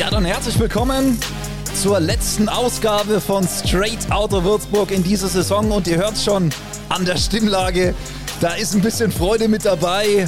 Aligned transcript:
Ja, 0.00 0.08
dann 0.08 0.24
herzlich 0.24 0.58
willkommen 0.58 1.18
zur 1.74 2.00
letzten 2.00 2.48
Ausgabe 2.48 3.20
von 3.20 3.46
Straight 3.46 4.10
Outta 4.10 4.42
Würzburg 4.42 4.92
in 4.92 5.02
dieser 5.02 5.28
Saison. 5.28 5.70
Und 5.70 5.86
ihr 5.86 5.98
hört 5.98 6.16
schon 6.16 6.48
an 6.88 7.04
der 7.04 7.18
Stimmlage, 7.18 7.94
da 8.40 8.54
ist 8.54 8.74
ein 8.74 8.80
bisschen 8.80 9.12
Freude 9.12 9.46
mit 9.46 9.66
dabei. 9.66 10.26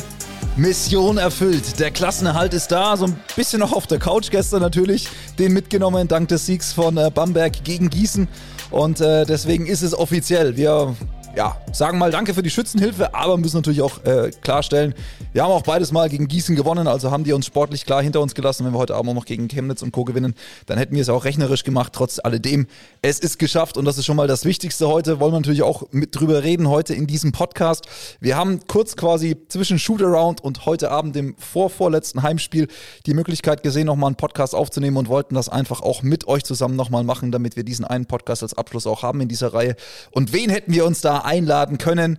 Mission 0.56 1.16
erfüllt. 1.16 1.80
Der 1.80 1.90
Klassenerhalt 1.90 2.52
ist 2.52 2.70
da. 2.70 2.98
So 2.98 3.06
ein 3.06 3.18
bisschen 3.34 3.60
noch 3.60 3.72
auf 3.72 3.86
der 3.86 3.98
Couch 3.98 4.30
gestern 4.30 4.60
natürlich. 4.60 5.08
Den 5.38 5.54
mitgenommen 5.54 6.06
dank 6.06 6.28
des 6.28 6.44
Siegs 6.44 6.74
von 6.74 6.98
äh, 6.98 7.10
Bamberg 7.10 7.64
gegen 7.64 7.88
Gießen. 7.88 8.28
Und 8.70 9.00
äh, 9.00 9.24
deswegen 9.24 9.64
ist 9.64 9.80
es 9.80 9.94
offiziell. 9.98 10.54
Wir 10.54 10.94
ja, 11.34 11.56
sagen 11.72 11.98
mal 11.98 12.10
Danke 12.10 12.34
für 12.34 12.42
die 12.42 12.50
Schützenhilfe, 12.50 13.14
aber 13.14 13.38
müssen 13.38 13.56
natürlich 13.56 13.80
auch 13.80 14.04
äh, 14.04 14.30
klarstellen, 14.42 14.94
wir 15.32 15.42
haben 15.42 15.50
auch 15.50 15.62
beides 15.62 15.90
mal 15.90 16.10
gegen 16.10 16.28
Gießen 16.28 16.56
gewonnen, 16.56 16.86
also 16.86 17.10
haben 17.10 17.24
die 17.24 17.32
uns 17.32 17.46
sportlich 17.46 17.86
klar 17.86 18.02
hinter 18.02 18.20
uns 18.20 18.34
gelassen. 18.34 18.66
Wenn 18.66 18.74
wir 18.74 18.78
heute 18.78 18.94
Abend 18.94 19.10
auch 19.10 19.14
noch 19.14 19.24
gegen 19.24 19.48
Chemnitz 19.48 19.80
und 19.80 19.90
Co. 19.90 20.04
gewinnen, 20.04 20.34
dann 20.66 20.76
hätten 20.76 20.94
wir 20.94 21.00
es 21.00 21.08
auch 21.08 21.24
rechnerisch 21.24 21.64
gemacht. 21.64 21.94
Trotz 21.94 22.20
alledem, 22.22 22.66
es 23.00 23.18
ist 23.18 23.38
geschafft 23.38 23.78
und 23.78 23.86
das 23.86 23.96
ist 23.96 24.04
schon 24.04 24.16
mal 24.16 24.26
das 24.28 24.44
Wichtigste 24.44 24.88
heute. 24.88 25.20
Wollen 25.20 25.32
wir 25.32 25.38
natürlich 25.38 25.62
auch 25.62 25.84
mit 25.90 26.14
drüber 26.14 26.42
reden 26.42 26.68
heute 26.68 26.92
in 26.92 27.06
diesem 27.06 27.32
Podcast. 27.32 27.86
Wir 28.20 28.36
haben 28.36 28.60
kurz 28.66 28.94
quasi 28.96 29.38
zwischen 29.48 29.78
Shootaround 29.78 30.42
und 30.44 30.66
heute 30.66 30.90
Abend 30.90 31.16
dem 31.16 31.34
vorvorletzten 31.38 32.22
Heimspiel 32.22 32.68
die 33.06 33.14
Möglichkeit 33.14 33.62
gesehen, 33.62 33.86
nochmal 33.86 34.08
einen 34.08 34.16
Podcast 34.16 34.54
aufzunehmen 34.54 34.98
und 34.98 35.08
wollten 35.08 35.34
das 35.34 35.48
einfach 35.48 35.80
auch 35.80 36.02
mit 36.02 36.28
euch 36.28 36.44
zusammen 36.44 36.76
nochmal 36.76 37.04
machen, 37.04 37.32
damit 37.32 37.56
wir 37.56 37.64
diesen 37.64 37.86
einen 37.86 38.04
Podcast 38.04 38.42
als 38.42 38.52
Abschluss 38.52 38.86
auch 38.86 39.02
haben 39.02 39.22
in 39.22 39.28
dieser 39.28 39.54
Reihe. 39.54 39.76
Und 40.10 40.34
wen 40.34 40.50
hätten 40.50 40.74
wir 40.74 40.84
uns 40.84 41.00
da 41.00 41.21
einladen 41.24 41.78
können. 41.78 42.18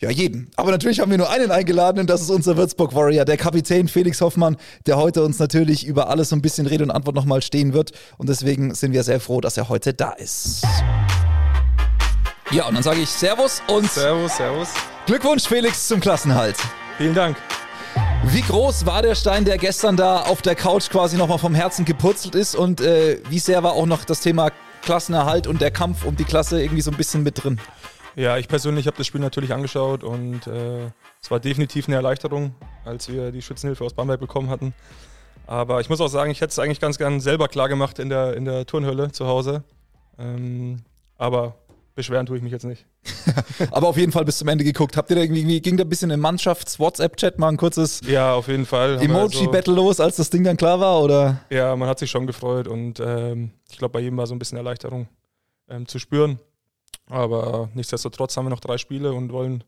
Ja, 0.00 0.10
jeden. 0.10 0.50
Aber 0.56 0.70
natürlich 0.70 1.00
haben 1.00 1.10
wir 1.10 1.18
nur 1.18 1.30
einen 1.30 1.50
eingeladen 1.50 2.00
und 2.00 2.10
das 2.10 2.20
ist 2.20 2.30
unser 2.30 2.56
Würzburg 2.56 2.94
Warrior, 2.94 3.24
der 3.24 3.36
Kapitän 3.36 3.88
Felix 3.88 4.20
Hoffmann, 4.20 4.56
der 4.86 4.96
heute 4.96 5.22
uns 5.24 5.38
natürlich 5.38 5.86
über 5.86 6.10
alles 6.10 6.30
so 6.30 6.36
ein 6.36 6.42
bisschen 6.42 6.66
Rede 6.66 6.84
und 6.84 6.90
Antwort 6.90 7.14
nochmal 7.14 7.42
stehen 7.42 7.72
wird. 7.72 7.92
Und 8.18 8.28
deswegen 8.28 8.74
sind 8.74 8.92
wir 8.92 9.02
sehr 9.02 9.20
froh, 9.20 9.40
dass 9.40 9.56
er 9.56 9.68
heute 9.68 9.94
da 9.94 10.10
ist. 10.12 10.62
Ja, 12.50 12.66
und 12.66 12.74
dann 12.74 12.82
sage 12.82 13.00
ich 13.00 13.08
Servus 13.08 13.62
und 13.68 13.90
Servus, 13.90 14.36
Servus. 14.36 14.68
Glückwunsch, 15.06 15.44
Felix, 15.44 15.88
zum 15.88 16.00
Klassenhalt. 16.00 16.56
Vielen 16.98 17.14
Dank. 17.14 17.36
Wie 18.26 18.42
groß 18.42 18.86
war 18.86 19.02
der 19.02 19.14
Stein, 19.14 19.44
der 19.44 19.58
gestern 19.58 19.96
da 19.96 20.22
auf 20.22 20.42
der 20.42 20.54
Couch 20.54 20.90
quasi 20.90 21.16
nochmal 21.16 21.38
vom 21.38 21.54
Herzen 21.54 21.84
gepurzelt 21.84 22.34
ist? 22.34 22.54
Und 22.56 22.80
äh, 22.80 23.20
wie 23.28 23.38
sehr 23.38 23.62
war 23.62 23.72
auch 23.72 23.86
noch 23.86 24.04
das 24.04 24.20
Thema 24.20 24.50
Klassenerhalt 24.82 25.46
und 25.46 25.60
der 25.60 25.70
Kampf 25.70 26.04
um 26.04 26.16
die 26.16 26.24
Klasse 26.24 26.62
irgendwie 26.62 26.82
so 26.82 26.90
ein 26.90 26.96
bisschen 26.96 27.22
mit 27.22 27.42
drin? 27.42 27.60
Ja, 28.16 28.38
ich 28.38 28.46
persönlich 28.48 28.86
habe 28.86 28.96
das 28.96 29.06
Spiel 29.06 29.20
natürlich 29.20 29.52
angeschaut 29.52 30.04
und 30.04 30.46
äh, 30.46 30.86
es 31.20 31.30
war 31.30 31.40
definitiv 31.40 31.88
eine 31.88 31.96
Erleichterung, 31.96 32.54
als 32.84 33.08
wir 33.08 33.32
die 33.32 33.42
Schützenhilfe 33.42 33.84
aus 33.84 33.94
Bamberg 33.94 34.20
bekommen 34.20 34.50
hatten. 34.50 34.72
Aber 35.46 35.80
ich 35.80 35.90
muss 35.90 36.00
auch 36.00 36.08
sagen, 36.08 36.30
ich 36.30 36.40
hätte 36.40 36.50
es 36.50 36.58
eigentlich 36.58 36.80
ganz 36.80 36.96
gern 36.96 37.20
selber 37.20 37.48
klar 37.48 37.68
gemacht 37.68 37.98
in 37.98 38.08
der, 38.08 38.34
in 38.34 38.44
der 38.44 38.66
Turnhölle 38.66 39.10
zu 39.12 39.26
Hause. 39.26 39.64
Ähm, 40.18 40.82
aber 41.18 41.56
beschweren 41.94 42.26
tue 42.26 42.36
ich 42.36 42.42
mich 42.42 42.52
jetzt 42.52 42.64
nicht. 42.64 42.86
aber 43.70 43.88
auf 43.88 43.96
jeden 43.96 44.12
Fall 44.12 44.24
bis 44.24 44.38
zum 44.38 44.48
Ende 44.48 44.64
geguckt. 44.64 44.96
Habt 44.96 45.10
ihr 45.10 45.16
da 45.16 45.22
irgendwie, 45.22 45.60
ging 45.60 45.76
da 45.76 45.84
ein 45.84 45.88
bisschen 45.88 46.10
im 46.10 46.20
Mannschafts-WhatsApp-Chat 46.20 47.38
mal 47.38 47.48
ein 47.48 47.56
kurzes 47.56 48.00
ja, 48.06 48.32
auf 48.32 48.48
jeden 48.48 48.66
Fall. 48.66 49.02
Emoji-Battle 49.02 49.74
los, 49.74 50.00
als 50.00 50.16
das 50.16 50.30
Ding 50.30 50.44
dann 50.44 50.56
klar 50.56 50.80
war? 50.80 51.02
Oder? 51.02 51.40
Ja, 51.50 51.74
man 51.76 51.88
hat 51.88 51.98
sich 51.98 52.10
schon 52.10 52.26
gefreut 52.26 52.68
und 52.68 53.00
ähm, 53.00 53.50
ich 53.70 53.78
glaube, 53.78 53.92
bei 53.92 54.00
jedem 54.00 54.16
war 54.16 54.26
so 54.26 54.34
ein 54.34 54.38
bisschen 54.38 54.58
Erleichterung 54.58 55.08
ähm, 55.68 55.86
zu 55.86 55.98
spüren. 55.98 56.38
Aber 57.06 57.68
nichtsdestotrotz 57.74 58.36
haben 58.36 58.46
wir 58.46 58.50
noch 58.50 58.60
drei 58.60 58.78
Spiele 58.78 59.12
und 59.12 59.32
wollen 59.32 59.64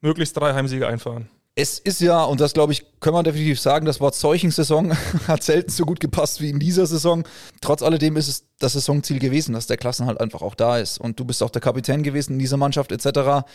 möglichst 0.00 0.36
drei 0.36 0.52
Heimsiege 0.52 0.86
einfahren. 0.86 1.28
Es 1.58 1.78
ist 1.78 2.02
ja, 2.02 2.22
und 2.22 2.38
das 2.40 2.52
glaube 2.52 2.74
ich, 2.74 2.84
können 3.00 3.16
wir 3.16 3.22
definitiv 3.22 3.58
sagen, 3.58 3.86
das 3.86 3.98
Wort 3.98 4.14
Seuchensaison 4.14 4.94
hat 5.26 5.42
selten 5.42 5.70
so 5.70 5.86
gut 5.86 6.00
gepasst 6.00 6.42
wie 6.42 6.50
in 6.50 6.58
dieser 6.58 6.86
Saison. 6.86 7.24
Trotz 7.62 7.82
alledem 7.82 8.16
ist 8.16 8.28
es 8.28 8.44
das 8.58 8.74
Saisonziel 8.74 9.18
gewesen, 9.18 9.54
dass 9.54 9.66
der 9.66 9.78
Klassenhalt 9.78 10.20
einfach 10.20 10.42
auch 10.42 10.54
da 10.54 10.78
ist. 10.78 10.98
Und 10.98 11.18
du 11.18 11.24
bist 11.24 11.42
auch 11.42 11.48
der 11.48 11.62
Kapitän 11.62 12.02
gewesen 12.02 12.34
in 12.34 12.38
dieser 12.38 12.58
Mannschaft 12.58 12.92
etc 12.92 13.46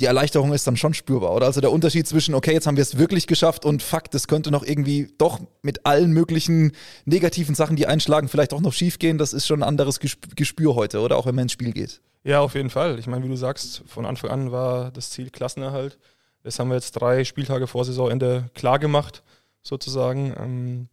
die 0.00 0.06
Erleichterung 0.06 0.52
ist 0.52 0.66
dann 0.66 0.76
schon 0.76 0.94
spürbar, 0.94 1.34
oder? 1.34 1.46
Also 1.46 1.60
der 1.60 1.70
Unterschied 1.70 2.06
zwischen, 2.06 2.34
okay, 2.34 2.52
jetzt 2.52 2.66
haben 2.66 2.76
wir 2.76 2.82
es 2.82 2.96
wirklich 2.96 3.26
geschafft 3.26 3.64
und 3.66 3.82
fuck, 3.82 4.10
das 4.10 4.28
könnte 4.28 4.50
noch 4.50 4.64
irgendwie 4.64 5.12
doch 5.18 5.40
mit 5.62 5.84
allen 5.84 6.12
möglichen 6.12 6.72
negativen 7.04 7.54
Sachen, 7.54 7.76
die 7.76 7.86
einschlagen, 7.86 8.28
vielleicht 8.28 8.54
auch 8.54 8.60
noch 8.60 8.72
schief 8.72 8.98
gehen, 8.98 9.18
das 9.18 9.34
ist 9.34 9.46
schon 9.46 9.62
ein 9.62 9.68
anderes 9.68 10.00
Gespür 10.00 10.74
heute, 10.74 11.00
oder? 11.00 11.18
Auch 11.18 11.26
wenn 11.26 11.34
man 11.34 11.42
ins 11.42 11.52
Spiel 11.52 11.72
geht. 11.72 12.00
Ja, 12.24 12.40
auf 12.40 12.54
jeden 12.54 12.70
Fall. 12.70 12.98
Ich 12.98 13.06
meine, 13.06 13.24
wie 13.24 13.28
du 13.28 13.36
sagst, 13.36 13.82
von 13.86 14.06
Anfang 14.06 14.30
an 14.30 14.52
war 14.52 14.90
das 14.90 15.10
Ziel 15.10 15.30
Klassenerhalt. 15.30 15.98
Das 16.42 16.58
haben 16.58 16.68
wir 16.68 16.74
jetzt 16.74 16.92
drei 16.92 17.24
Spieltage 17.24 17.66
vor 17.66 17.84
Saisonende 17.84 18.50
klar 18.54 18.78
gemacht, 18.78 19.22
sozusagen. 19.62 20.34
Ähm, 20.38 20.88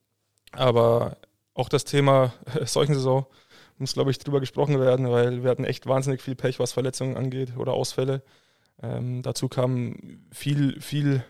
aber 0.51 1.18
auch 1.53 1.69
das 1.69 1.85
Thema 1.85 2.34
solchen 2.66 2.94
Saison 2.94 3.25
muss, 3.78 3.94
glaube 3.94 4.12
ich, 4.12 4.19
drüber 4.19 4.39
gesprochen 4.39 4.79
werden, 4.79 5.09
weil 5.09 5.44
wir 5.44 5.51
hatten 5.51 5.63
echt 5.63 5.85
wahnsinnig 5.85 6.22
viel 6.22 6.35
Pech, 6.35 6.59
was 6.59 6.74
Verletzungen 6.74 7.16
angeht 7.16 7.56
oder 7.57 7.74
Ausfälle. 7.74 8.22
Ähm, 8.81 9.21
dazu 9.21 9.47
kam 9.49 10.21
viel, 10.31 10.79
viel 10.81 11.23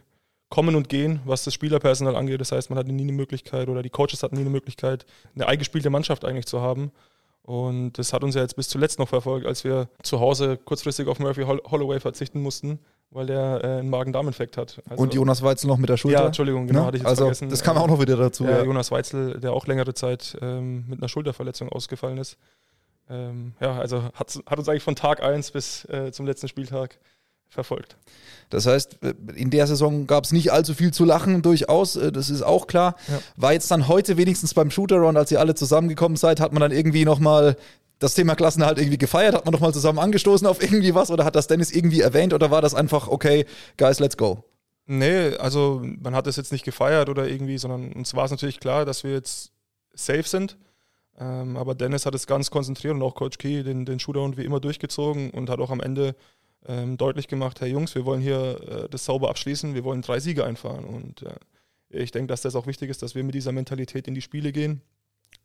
Kommen 0.50 0.76
und 0.76 0.90
Gehen, 0.90 1.20
was 1.26 1.44
das 1.44 1.54
Spielerpersonal 1.54 2.16
angeht. 2.16 2.40
Das 2.40 2.52
heißt, 2.52 2.70
man 2.70 2.80
hatte 2.80 2.92
nie 2.92 3.04
eine 3.04 3.12
Möglichkeit 3.12 3.68
oder 3.68 3.82
die 3.82 3.90
Coaches 3.90 4.24
hatten 4.24 4.36
nie 4.36 4.42
eine 4.42 4.50
Möglichkeit, 4.50 5.06
eine 5.36 5.48
eingespielte 5.48 5.90
Mannschaft 5.90 6.24
eigentlich 6.24 6.46
zu 6.46 6.62
haben. 6.62 6.92
Und 7.48 7.94
das 7.94 8.12
hat 8.12 8.24
uns 8.26 8.36
ja 8.36 8.42
jetzt 8.42 8.58
bis 8.58 8.68
zuletzt 8.68 9.00
noch 9.00 9.08
verfolgt, 9.08 9.46
als 9.46 9.64
wir 9.64 9.88
zu 10.04 10.20
Hause 10.20 10.58
kurzfristig 10.58 11.08
auf 11.08 11.20
Murphy 11.20 11.44
Holloway 11.44 12.00
verzichten 12.02 12.42
mussten, 12.42 12.80
weil 13.10 13.26
der 13.26 13.62
äh, 13.64 13.68
einen 13.80 13.90
Magen-Darm-Infekt 13.90 14.58
hat. 14.58 14.82
Also 14.90 15.02
und 15.02 15.14
Jonas 15.14 15.42
Weitzel 15.42 15.68
noch 15.68 15.78
mit 15.78 15.90
der 15.90 15.96
Schulter? 15.96 16.20
Ja, 16.20 16.26
Entschuldigung, 16.26 16.68
genau, 16.68 16.82
ne? 16.82 16.86
hatte 16.88 16.98
ich 16.98 17.04
jetzt 17.04 17.10
also, 17.10 17.24
vergessen. 17.24 17.50
Das 17.50 17.64
kam 17.64 17.78
auch 17.78 17.88
noch 17.88 18.02
wieder 18.02 18.18
dazu. 18.18 18.44
Ja, 18.44 18.58
ja. 18.58 18.64
Jonas 18.64 18.92
Weitzel, 18.92 19.40
der 19.40 19.54
auch 19.54 19.66
längere 19.66 19.94
Zeit 19.94 20.38
ähm, 20.42 20.86
mit 20.90 21.00
einer 21.00 21.08
Schulterverletzung 21.08 21.70
ausgefallen 21.70 22.18
ist. 22.18 22.38
Ähm, 23.10 23.54
ja, 23.62 23.78
also 23.78 24.04
hat, 24.04 24.38
hat, 24.46 24.60
uns 24.60 24.68
eigentlich 24.68 24.84
von 24.84 24.98
Tag 24.98 25.24
1 25.24 25.52
bis 25.52 25.86
äh, 25.86 26.12
zum 26.12 26.26
letzten 26.26 26.50
Spieltag 26.50 27.00
verfolgt. 27.50 27.98
Das 28.50 28.66
heißt, 28.66 29.00
in 29.36 29.50
der 29.50 29.68
Saison 29.68 30.08
gab 30.08 30.24
es 30.24 30.32
nicht 30.32 30.52
allzu 30.52 30.74
viel 30.74 30.94
zu 30.94 31.04
lachen, 31.04 31.42
durchaus, 31.42 31.96
äh, 31.96 32.12
das 32.12 32.30
ist 32.30 32.44
auch 32.44 32.68
klar. 32.68 32.96
Ja. 33.08 33.20
War 33.36 33.54
jetzt 33.54 33.70
dann 33.72 33.88
heute 33.88 34.18
wenigstens 34.18 34.54
beim 34.54 34.72
Shooter-Round, 34.72 35.18
als 35.18 35.32
ihr 35.32 35.40
alle 35.40 35.56
zusammengekommen 35.56 36.16
seid, 36.16 36.40
hat 36.40 36.54
man 36.54 36.62
dann 36.62 36.72
irgendwie 36.72 37.04
nochmal 37.04 37.58
das 38.00 38.14
Thema 38.14 38.36
Klassen 38.36 38.66
halt 38.66 38.78
irgendwie 38.78 38.98
gefeiert? 38.98 39.36
Hat 39.36 39.46
man 39.46 39.52
nochmal 39.52 39.74
zusammen 39.74 40.00
angestoßen 40.00 40.48
auf 40.48 40.62
irgendwie 40.62 40.96
was 40.96 41.12
oder 41.12 41.26
hat 41.26 41.36
das 41.36 41.48
Dennis 41.48 41.72
irgendwie 41.72 42.02
erwähnt 42.02 42.34
oder 42.34 42.52
war 42.52 42.62
das 42.62 42.74
einfach, 42.74 43.08
okay, 43.08 43.46
guys, 43.78 44.00
let's 44.00 44.18
go? 44.18 44.44
Nee, 44.86 45.36
also 45.36 45.82
man 45.84 46.16
hat 46.16 46.28
es 46.28 46.38
jetzt 46.38 46.54
nicht 46.54 46.64
gefeiert 46.64 47.10
oder 47.10 47.28
irgendwie, 47.28 47.58
sondern 47.58 47.92
uns 47.92 48.16
war 48.16 48.26
es 48.26 48.32
natürlich 48.32 48.62
klar, 48.62 48.86
dass 48.86 49.04
wir 49.04 49.12
jetzt 49.12 49.52
safe 49.94 50.24
sind. 50.24 50.58
Ähm, 51.20 51.58
aber 51.58 51.76
Dennis 51.76 52.06
hat 52.06 52.16
es 52.16 52.28
ganz 52.28 52.52
konzentriert 52.52 52.94
und 52.94 53.02
auch 53.02 53.16
Coach 53.16 53.38
Key 53.40 53.64
den, 53.64 53.86
den 53.86 54.00
Shooter 54.00 54.38
wie 54.38 54.46
immer 54.46 54.60
durchgezogen 54.60 55.32
und 55.32 55.50
hat 55.50 55.60
auch 55.60 55.72
am 55.72 55.82
Ende 55.82 56.16
ähm, 56.66 56.98
deutlich 56.98 57.28
gemacht, 57.28 57.62
hey 57.62 57.72
Jungs, 57.72 57.96
wir 57.96 58.06
wollen 58.06 58.22
hier 58.22 58.86
äh, 58.86 58.90
das 58.90 59.06
sauber 59.06 59.30
abschließen, 59.30 59.74
wir 59.74 59.84
wollen 59.84 60.02
drei 60.02 60.20
Siege 60.20 60.46
einfahren. 60.46 60.86
Und 60.86 61.24
äh, 61.24 61.36
ich 61.90 62.12
denke, 62.12 62.28
dass 62.28 62.42
das 62.42 62.56
auch 62.56 62.68
wichtig 62.68 62.90
ist, 62.90 63.02
dass 63.02 63.16
wir 63.16 63.24
mit 63.24 63.36
dieser 63.36 63.52
Mentalität 63.52 64.08
in 64.08 64.14
die 64.14 64.22
Spiele 64.22 64.52
gehen. 64.52 64.82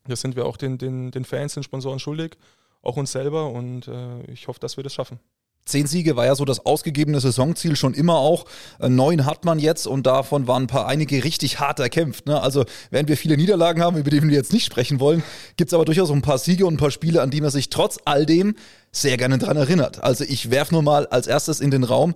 Das 0.06 0.20
sind 0.20 0.36
wir 0.36 0.46
auch 0.46 0.56
den, 0.56 0.78
den, 0.78 1.10
den 1.10 1.24
Fans, 1.24 1.54
den 1.54 1.62
Sponsoren 1.62 1.98
schuldig, 1.98 2.36
auch 2.82 2.96
uns 2.96 3.12
selber. 3.12 3.50
Und 3.50 3.88
äh, 3.88 4.22
ich 4.30 4.48
hoffe, 4.48 4.60
dass 4.60 4.76
wir 4.76 4.84
das 4.84 4.94
schaffen. 4.94 5.20
Zehn 5.64 5.86
Siege 5.86 6.16
war 6.16 6.26
ja 6.26 6.34
so 6.34 6.44
das 6.44 6.66
ausgegebene 6.66 7.20
Saisonziel 7.20 7.76
schon 7.76 7.94
immer 7.94 8.16
auch. 8.16 8.46
Äh, 8.80 8.88
neun 8.88 9.26
hat 9.26 9.44
man 9.44 9.58
jetzt 9.58 9.86
und 9.86 10.06
davon 10.06 10.48
waren 10.48 10.64
ein 10.64 10.66
paar 10.66 10.86
einige 10.86 11.22
richtig 11.22 11.60
hart 11.60 11.78
erkämpft. 11.78 12.26
Ne? 12.26 12.40
Also 12.40 12.64
während 12.90 13.08
wir 13.08 13.16
viele 13.16 13.36
Niederlagen 13.36 13.80
haben, 13.80 13.96
über 13.96 14.10
die 14.10 14.22
wir 14.22 14.30
jetzt 14.30 14.52
nicht 14.52 14.64
sprechen 14.64 14.98
wollen, 14.98 15.22
gibt 15.56 15.70
es 15.70 15.74
aber 15.74 15.84
durchaus 15.84 16.10
ein 16.10 16.22
paar 16.22 16.38
Siege 16.38 16.66
und 16.66 16.74
ein 16.74 16.78
paar 16.78 16.90
Spiele, 16.90 17.22
an 17.22 17.30
die 17.30 17.40
man 17.40 17.50
sich 17.50 17.70
trotz 17.70 17.98
all 18.04 18.26
dem 18.26 18.56
sehr 18.90 19.16
gerne 19.16 19.38
dran 19.38 19.56
erinnert. 19.56 20.02
Also 20.02 20.24
ich 20.24 20.50
werfe 20.50 20.74
nur 20.74 20.82
mal 20.82 21.06
als 21.06 21.26
erstes 21.26 21.60
in 21.60 21.70
den 21.70 21.84
Raum, 21.84 22.14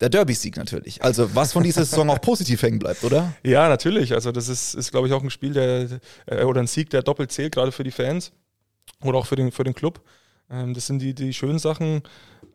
der 0.00 0.08
Derby-Sieg 0.08 0.56
natürlich. 0.56 1.02
Also 1.02 1.34
was 1.34 1.52
von 1.52 1.62
dieser 1.62 1.84
Saison 1.84 2.10
auch 2.10 2.20
positiv 2.20 2.62
hängen 2.62 2.78
bleibt, 2.78 3.02
oder? 3.04 3.32
Ja, 3.42 3.68
natürlich. 3.68 4.12
Also 4.12 4.32
das 4.32 4.48
ist, 4.48 4.74
ist 4.74 4.90
glaube 4.90 5.08
ich, 5.08 5.12
auch 5.12 5.22
ein 5.22 5.30
Spiel, 5.30 5.52
der 5.52 6.00
äh, 6.26 6.44
oder 6.44 6.60
ein 6.60 6.66
Sieg, 6.66 6.90
der 6.90 7.02
doppelt 7.02 7.32
zählt, 7.32 7.54
gerade 7.54 7.72
für 7.72 7.84
die 7.84 7.90
Fans 7.90 8.32
oder 9.02 9.18
auch 9.18 9.26
für 9.26 9.36
den, 9.36 9.50
für 9.50 9.64
den 9.64 9.74
Club. 9.74 10.00
Ähm, 10.50 10.74
das 10.74 10.86
sind 10.86 11.00
die, 11.00 11.14
die 11.14 11.32
schönen 11.32 11.58
Sachen. 11.58 12.02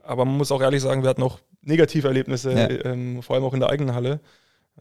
Aber 0.04 0.26
man 0.26 0.38
muss 0.38 0.52
auch 0.52 0.62
ehrlich 0.62 0.82
sagen, 0.82 1.04
wir 1.04 1.10
hatten 1.10 1.24
auch 1.24 1.40
negative 1.62 2.08
Erlebnisse, 2.08 2.52
ja. 2.52 2.70
ähm, 2.86 3.22
vor 3.22 3.36
allem 3.36 3.46
auch 3.46 3.54
in 3.54 3.60
der 3.60 3.70
eigenen 3.70 3.96
Halle. 3.96 4.20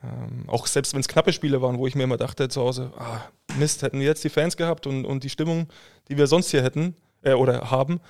Ähm, 0.02 0.44
auch 0.48 0.66
selbst 0.66 0.94
wenn 0.94 1.00
es 1.00 1.08
knappe 1.08 1.32
Spiele 1.32 1.60
waren, 1.62 1.78
wo 1.78 1.86
ich 1.86 1.94
mir 1.94 2.04
immer 2.04 2.16
dachte 2.16 2.48
zu 2.48 2.62
Hause, 2.62 2.92
ah, 2.96 3.20
Mist, 3.58 3.82
hätten 3.82 4.00
wir 4.00 4.06
jetzt 4.06 4.24
die 4.24 4.30
Fans 4.30 4.56
gehabt 4.56 4.86
und, 4.86 5.04
und 5.04 5.22
die 5.22 5.28
Stimmung, 5.28 5.68
die 6.08 6.16
wir 6.16 6.26
sonst 6.26 6.50
hier 6.50 6.62
hätten 6.62 6.96
äh, 7.22 7.34
oder 7.34 7.70
haben, 7.70 8.00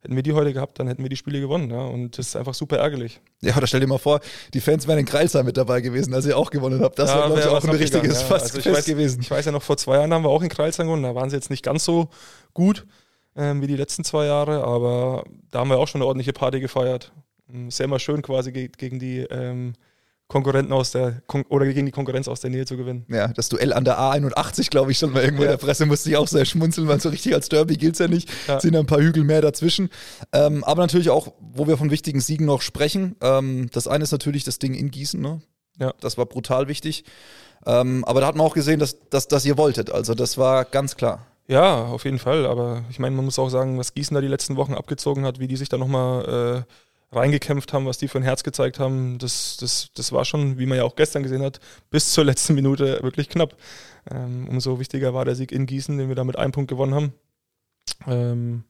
hätten 0.00 0.16
wir 0.16 0.22
die 0.22 0.32
heute 0.32 0.52
gehabt, 0.52 0.78
dann 0.78 0.86
hätten 0.86 1.02
wir 1.02 1.10
die 1.10 1.16
Spiele 1.16 1.40
gewonnen. 1.40 1.70
Ja? 1.70 1.82
Und 1.82 2.16
das 2.16 2.28
ist 2.28 2.36
einfach 2.36 2.54
super 2.54 2.78
ärgerlich. 2.78 3.20
Ja, 3.40 3.58
da 3.58 3.66
stell 3.66 3.80
dir 3.80 3.86
mal 3.86 3.98
vor, 3.98 4.20
die 4.54 4.60
Fans 4.60 4.86
wären 4.86 5.00
in 5.00 5.04
Kreilsheim 5.04 5.44
mit 5.44 5.56
dabei 5.56 5.80
gewesen, 5.80 6.14
als 6.14 6.26
ihr 6.26 6.38
auch 6.38 6.50
gewonnen 6.50 6.80
habt. 6.80 6.98
Das 6.98 7.10
ja, 7.10 7.16
wäre, 7.16 7.26
glaube 7.26 7.40
ich, 7.40 7.46
auch 7.46 7.64
ein 7.64 7.70
richtiges 7.76 8.20
ja. 8.20 8.26
Fast 8.26 8.56
also 8.56 8.72
weiß, 8.72 8.84
gewesen. 8.84 9.20
Ich 9.20 9.30
weiß 9.30 9.44
ja 9.44 9.52
noch, 9.52 9.62
vor 9.62 9.76
zwei 9.76 9.96
Jahren 9.96 10.12
haben 10.12 10.24
wir 10.24 10.30
auch 10.30 10.42
in 10.42 10.48
Kreilsheim 10.48 10.86
gewonnen, 10.86 11.02
da 11.02 11.14
waren 11.14 11.28
sie 11.28 11.36
jetzt 11.36 11.50
nicht 11.50 11.64
ganz 11.64 11.84
so 11.84 12.08
gut 12.54 12.86
ähm, 13.36 13.62
wie 13.62 13.66
die 13.66 13.76
letzten 13.76 14.04
zwei 14.04 14.26
Jahre, 14.26 14.64
aber 14.64 15.24
da 15.50 15.60
haben 15.60 15.70
wir 15.70 15.78
auch 15.78 15.88
schon 15.88 16.00
eine 16.00 16.06
ordentliche 16.06 16.32
Party 16.32 16.60
gefeiert. 16.60 17.12
Ist 17.68 17.78
ja 17.78 17.84
immer 17.84 17.98
schön 17.98 18.22
quasi 18.22 18.52
gegen 18.52 18.98
die 18.98 19.18
ähm, 19.18 19.74
Konkurrenten 20.32 20.72
aus 20.72 20.92
der 20.92 21.20
Kon 21.26 21.44
oder 21.50 21.66
gegen 21.66 21.84
die 21.84 21.92
Konkurrenz 21.92 22.26
aus 22.26 22.40
der 22.40 22.48
Nähe 22.48 22.64
zu 22.64 22.78
gewinnen. 22.78 23.04
Ja, 23.08 23.28
das 23.28 23.50
Duell 23.50 23.72
an 23.74 23.84
der 23.84 23.98
A81, 23.98 24.70
glaube 24.70 24.90
ich, 24.90 24.98
schon 24.98 25.12
mal 25.12 25.22
irgendwo 25.22 25.42
ja. 25.42 25.50
in 25.50 25.58
der 25.58 25.64
Presse 25.64 25.84
musste 25.84 26.08
ich 26.08 26.16
auch 26.16 26.26
sehr 26.26 26.46
schmunzeln, 26.46 26.88
weil 26.88 27.00
so 27.00 27.10
richtig 27.10 27.34
als 27.34 27.50
Derby 27.50 27.76
gilt 27.76 27.94
es 27.94 27.98
ja 27.98 28.08
nicht. 28.08 28.30
Ja. 28.48 28.58
Sind 28.58 28.74
ein 28.74 28.86
paar 28.86 29.00
Hügel 29.00 29.24
mehr 29.24 29.42
dazwischen. 29.42 29.90
Ähm, 30.32 30.64
aber 30.64 30.80
natürlich 30.82 31.10
auch, 31.10 31.34
wo 31.38 31.66
wir 31.66 31.76
von 31.76 31.90
wichtigen 31.90 32.20
Siegen 32.20 32.46
noch 32.46 32.62
sprechen. 32.62 33.16
Ähm, 33.20 33.68
das 33.72 33.86
eine 33.86 34.04
ist 34.04 34.12
natürlich 34.12 34.44
das 34.44 34.58
Ding 34.58 34.72
in 34.72 34.90
Gießen, 34.90 35.20
ne? 35.20 35.42
Ja. 35.78 35.92
Das 36.00 36.16
war 36.16 36.24
brutal 36.24 36.66
wichtig. 36.66 37.04
Ähm, 37.66 38.04
aber 38.06 38.22
da 38.22 38.26
hat 38.26 38.36
man 38.36 38.46
auch 38.46 38.54
gesehen, 38.54 38.80
dass, 38.80 38.96
dass, 39.10 39.28
dass 39.28 39.44
ihr 39.44 39.58
wolltet. 39.58 39.90
Also 39.90 40.14
das 40.14 40.38
war 40.38 40.64
ganz 40.64 40.96
klar. 40.96 41.26
Ja, 41.48 41.86
auf 41.86 42.04
jeden 42.04 42.18
Fall. 42.18 42.46
Aber 42.46 42.84
ich 42.90 42.98
meine, 42.98 43.16
man 43.16 43.24
muss 43.24 43.38
auch 43.38 43.48
sagen, 43.48 43.78
was 43.78 43.94
Gießen 43.94 44.14
da 44.14 44.20
die 44.20 44.28
letzten 44.28 44.56
Wochen 44.56 44.74
abgezogen 44.74 45.24
hat, 45.24 45.38
wie 45.40 45.48
die 45.48 45.56
sich 45.56 45.68
da 45.68 45.76
nochmal 45.78 46.64
äh, 46.64 47.16
reingekämpft 47.16 47.72
haben, 47.72 47.86
was 47.86 47.98
die 47.98 48.08
für 48.08 48.18
ein 48.18 48.24
Herz 48.24 48.42
gezeigt 48.42 48.78
haben, 48.78 49.18
das, 49.18 49.58
das, 49.58 49.90
das 49.94 50.12
war 50.12 50.24
schon, 50.24 50.58
wie 50.58 50.66
man 50.66 50.78
ja 50.78 50.84
auch 50.84 50.96
gestern 50.96 51.22
gesehen 51.22 51.42
hat, 51.42 51.60
bis 51.90 52.12
zur 52.12 52.24
letzten 52.24 52.54
Minute 52.54 53.02
wirklich 53.02 53.28
knapp. 53.28 53.56
Ähm, 54.10 54.48
umso 54.48 54.80
wichtiger 54.80 55.14
war 55.14 55.24
der 55.24 55.34
Sieg 55.34 55.52
in 55.52 55.66
Gießen, 55.66 55.98
den 55.98 56.08
wir 56.08 56.16
da 56.16 56.24
mit 56.24 56.36
einem 56.38 56.52
Punkt 56.52 56.70
gewonnen 56.70 56.94
haben. 56.94 57.12
Ähm, 58.06 58.64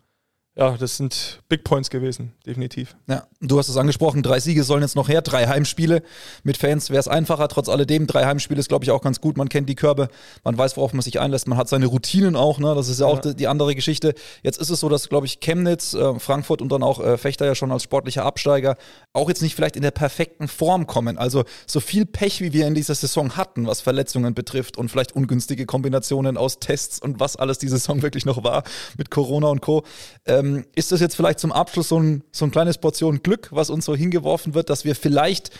ja, 0.54 0.76
das 0.76 0.98
sind 0.98 1.40
Big 1.48 1.64
Points 1.64 1.88
gewesen, 1.88 2.34
definitiv. 2.44 2.94
Ja, 3.08 3.26
du 3.40 3.58
hast 3.58 3.70
es 3.70 3.78
angesprochen, 3.78 4.22
drei 4.22 4.38
Siege 4.38 4.64
sollen 4.64 4.82
jetzt 4.82 4.96
noch 4.96 5.08
her, 5.08 5.22
drei 5.22 5.46
Heimspiele. 5.46 6.02
Mit 6.42 6.58
Fans 6.58 6.90
wäre 6.90 7.00
es 7.00 7.08
einfacher, 7.08 7.48
trotz 7.48 7.70
alledem. 7.70 8.06
Drei 8.06 8.26
Heimspiele 8.26 8.60
ist, 8.60 8.68
glaube 8.68 8.84
ich, 8.84 8.90
auch 8.90 9.00
ganz 9.00 9.22
gut. 9.22 9.38
Man 9.38 9.48
kennt 9.48 9.70
die 9.70 9.74
Körbe, 9.74 10.08
man 10.44 10.58
weiß, 10.58 10.76
worauf 10.76 10.92
man 10.92 11.00
sich 11.00 11.20
einlässt, 11.20 11.48
man 11.48 11.56
hat 11.56 11.70
seine 11.70 11.86
Routinen 11.86 12.36
auch, 12.36 12.58
ne? 12.58 12.74
Das 12.74 12.88
ist 12.88 13.00
ja, 13.00 13.06
ja. 13.06 13.12
auch 13.14 13.20
die, 13.20 13.34
die, 13.34 13.48
andere 13.48 13.74
Geschichte. 13.74 14.12
Jetzt 14.42 14.60
ist 14.60 14.68
es 14.68 14.80
so, 14.80 14.90
dass, 14.90 15.08
glaube 15.08 15.24
ich, 15.24 15.40
Chemnitz, 15.40 15.94
äh, 15.94 16.18
Frankfurt 16.20 16.60
und 16.60 16.70
dann 16.70 16.82
auch 16.82 17.00
äh, 17.00 17.16
Fechter 17.16 17.46
ja 17.46 17.54
schon 17.54 17.72
als 17.72 17.84
sportlicher 17.84 18.26
Absteiger 18.26 18.76
auch 19.14 19.30
jetzt 19.30 19.40
nicht 19.40 19.54
vielleicht 19.54 19.76
in 19.76 19.82
der 19.82 19.90
perfekten 19.90 20.48
Form 20.48 20.86
kommen. 20.86 21.16
Also 21.16 21.44
so 21.66 21.80
viel 21.80 22.04
Pech, 22.04 22.42
wie 22.42 22.52
wir 22.52 22.66
in 22.66 22.74
dieser 22.74 22.94
Saison 22.94 23.38
hatten, 23.38 23.66
was 23.66 23.80
Verletzungen 23.80 24.34
betrifft 24.34 24.76
und 24.76 24.90
vielleicht 24.90 25.12
ungünstige 25.12 25.64
Kombinationen 25.64 26.36
aus 26.36 26.58
Tests 26.58 27.00
und 27.00 27.20
was 27.20 27.36
alles 27.36 27.56
diese 27.56 27.78
Saison 27.78 28.02
wirklich 28.02 28.26
noch 28.26 28.44
war 28.44 28.64
mit 28.98 29.10
Corona 29.10 29.48
und 29.48 29.62
Co. 29.62 29.84
Äh, 30.24 30.41
ähm, 30.42 30.66
ist 30.74 30.92
das 30.92 31.00
jetzt 31.00 31.14
vielleicht 31.16 31.38
zum 31.38 31.52
Abschluss 31.52 31.88
so 31.88 31.98
ein, 31.98 32.24
so 32.32 32.44
ein 32.44 32.50
kleines 32.50 32.78
Portion 32.78 33.22
Glück, 33.22 33.48
was 33.52 33.70
uns 33.70 33.84
so 33.84 33.94
hingeworfen 33.94 34.54
wird, 34.54 34.70
dass 34.70 34.84
wir 34.84 34.94
vielleicht 34.94 35.50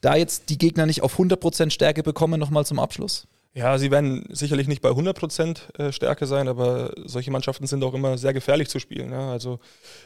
da 0.00 0.16
jetzt 0.16 0.50
die 0.50 0.58
Gegner 0.58 0.86
nicht 0.86 1.02
auf 1.02 1.18
100% 1.18 1.70
Stärke 1.70 2.02
bekommen, 2.02 2.38
nochmal 2.38 2.66
zum 2.66 2.78
Abschluss? 2.78 3.26
Ja, 3.54 3.78
sie 3.78 3.90
werden 3.90 4.26
sicherlich 4.28 4.68
nicht 4.68 4.82
bei 4.82 4.90
100% 4.90 5.78
äh, 5.78 5.90
Stärke 5.90 6.26
sein, 6.26 6.46
aber 6.46 6.92
solche 7.06 7.30
Mannschaften 7.30 7.66
sind 7.66 7.82
auch 7.84 7.94
immer 7.94 8.18
sehr 8.18 8.34
gefährlich 8.34 8.68
zu 8.68 8.78
spielen. 8.78 9.12
Ja? 9.12 9.30
Also, 9.30 9.60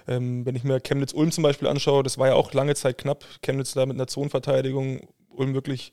ähm, 0.07 0.47
wenn 0.47 0.55
ich 0.55 0.63
mir 0.63 0.81
Chemnitz-Ulm 0.81 1.33
zum 1.33 1.43
Beispiel 1.43 1.67
anschaue, 1.67 2.05
das 2.05 2.17
war 2.17 2.29
ja 2.29 2.35
auch 2.35 2.53
lange 2.53 2.77
Zeit 2.77 2.99
knapp. 2.99 3.25
Chemnitz 3.43 3.73
da 3.73 3.87
mit 3.87 3.97
einer 3.97 4.07
Zonenverteidigung, 4.07 5.09
Ulm 5.31 5.55
wirklich 5.55 5.93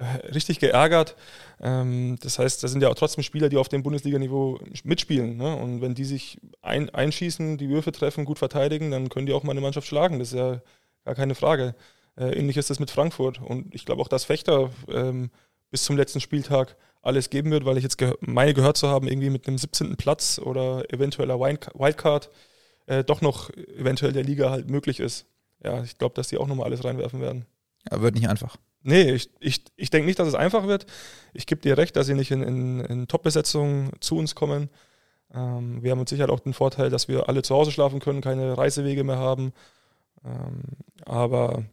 richtig 0.34 0.58
geärgert. 0.58 1.16
Ähm, 1.60 2.18
das 2.22 2.38
heißt, 2.38 2.62
da 2.62 2.68
sind 2.68 2.82
ja 2.82 2.88
auch 2.88 2.94
trotzdem 2.94 3.22
Spieler, 3.22 3.48
die 3.48 3.56
auf 3.56 3.68
dem 3.68 3.82
Bundesliga-Niveau 3.82 4.58
mitspielen. 4.84 5.36
Ne? 5.36 5.56
Und 5.56 5.80
wenn 5.80 5.94
die 5.94 6.04
sich 6.04 6.38
ein, 6.62 6.90
einschießen, 6.90 7.58
die 7.58 7.68
Würfe 7.68 7.92
treffen, 7.92 8.24
gut 8.24 8.38
verteidigen, 8.38 8.90
dann 8.90 9.08
können 9.08 9.26
die 9.26 9.32
auch 9.32 9.42
mal 9.42 9.52
eine 9.52 9.60
Mannschaft 9.60 9.86
schlagen. 9.86 10.18
Das 10.18 10.28
ist 10.28 10.38
ja 10.38 10.62
gar 11.04 11.14
keine 11.14 11.34
Frage. 11.34 11.74
Äh, 12.16 12.38
ähnlich 12.38 12.56
ist 12.56 12.70
das 12.70 12.80
mit 12.80 12.90
Frankfurt. 12.90 13.40
Und 13.40 13.74
ich 13.74 13.84
glaube 13.84 14.02
auch, 14.02 14.08
dass 14.08 14.24
Fechter 14.24 14.70
ähm, 14.88 15.30
bis 15.70 15.84
zum 15.84 15.96
letzten 15.96 16.20
Spieltag 16.20 16.76
alles 17.02 17.30
geben 17.30 17.50
wird, 17.50 17.64
weil 17.64 17.78
ich 17.78 17.82
jetzt 17.82 17.96
ge 17.96 18.14
meine 18.20 18.52
gehört 18.52 18.76
zu 18.76 18.88
haben, 18.88 19.08
irgendwie 19.08 19.30
mit 19.30 19.48
einem 19.48 19.56
17. 19.56 19.96
Platz 19.96 20.38
oder 20.38 20.84
eventueller 20.92 21.40
Wildcard 21.40 22.30
äh, 22.86 23.04
doch 23.04 23.20
noch 23.20 23.50
eventuell 23.50 24.12
der 24.12 24.24
Liga 24.24 24.50
halt 24.50 24.68
möglich 24.68 25.00
ist. 25.00 25.26
Ja, 25.62 25.82
ich 25.82 25.96
glaube, 25.98 26.14
dass 26.14 26.28
die 26.28 26.38
auch 26.38 26.46
nochmal 26.46 26.66
alles 26.66 26.84
reinwerfen 26.84 27.20
werden. 27.20 27.46
Ja, 27.90 28.02
wird 28.02 28.14
nicht 28.14 28.28
einfach. 28.28 28.56
Nee, 28.82 29.12
ich, 29.12 29.30
ich, 29.40 29.64
ich 29.76 29.90
denke 29.90 30.06
nicht, 30.06 30.18
dass 30.18 30.28
es 30.28 30.34
einfach 30.34 30.66
wird. 30.66 30.86
Ich 31.34 31.46
gebe 31.46 31.60
dir 31.60 31.76
recht, 31.76 31.96
dass 31.96 32.06
sie 32.06 32.14
nicht 32.14 32.30
in, 32.30 32.42
in, 32.42 32.80
in 32.80 33.08
Top-Besetzungen 33.08 33.92
zu 34.00 34.16
uns 34.16 34.34
kommen. 34.34 34.70
Ähm, 35.34 35.82
wir 35.82 35.90
haben 35.90 35.98
mit 35.98 36.08
Sicherheit 36.08 36.30
auch 36.30 36.40
den 36.40 36.54
Vorteil, 36.54 36.90
dass 36.90 37.08
wir 37.08 37.28
alle 37.28 37.42
zu 37.42 37.54
Hause 37.54 37.72
schlafen 37.72 38.00
können, 38.00 38.20
keine 38.22 38.56
Reisewege 38.56 39.04
mehr 39.04 39.18
haben. 39.18 39.52
Ähm, 40.24 40.62
aber 41.04 41.64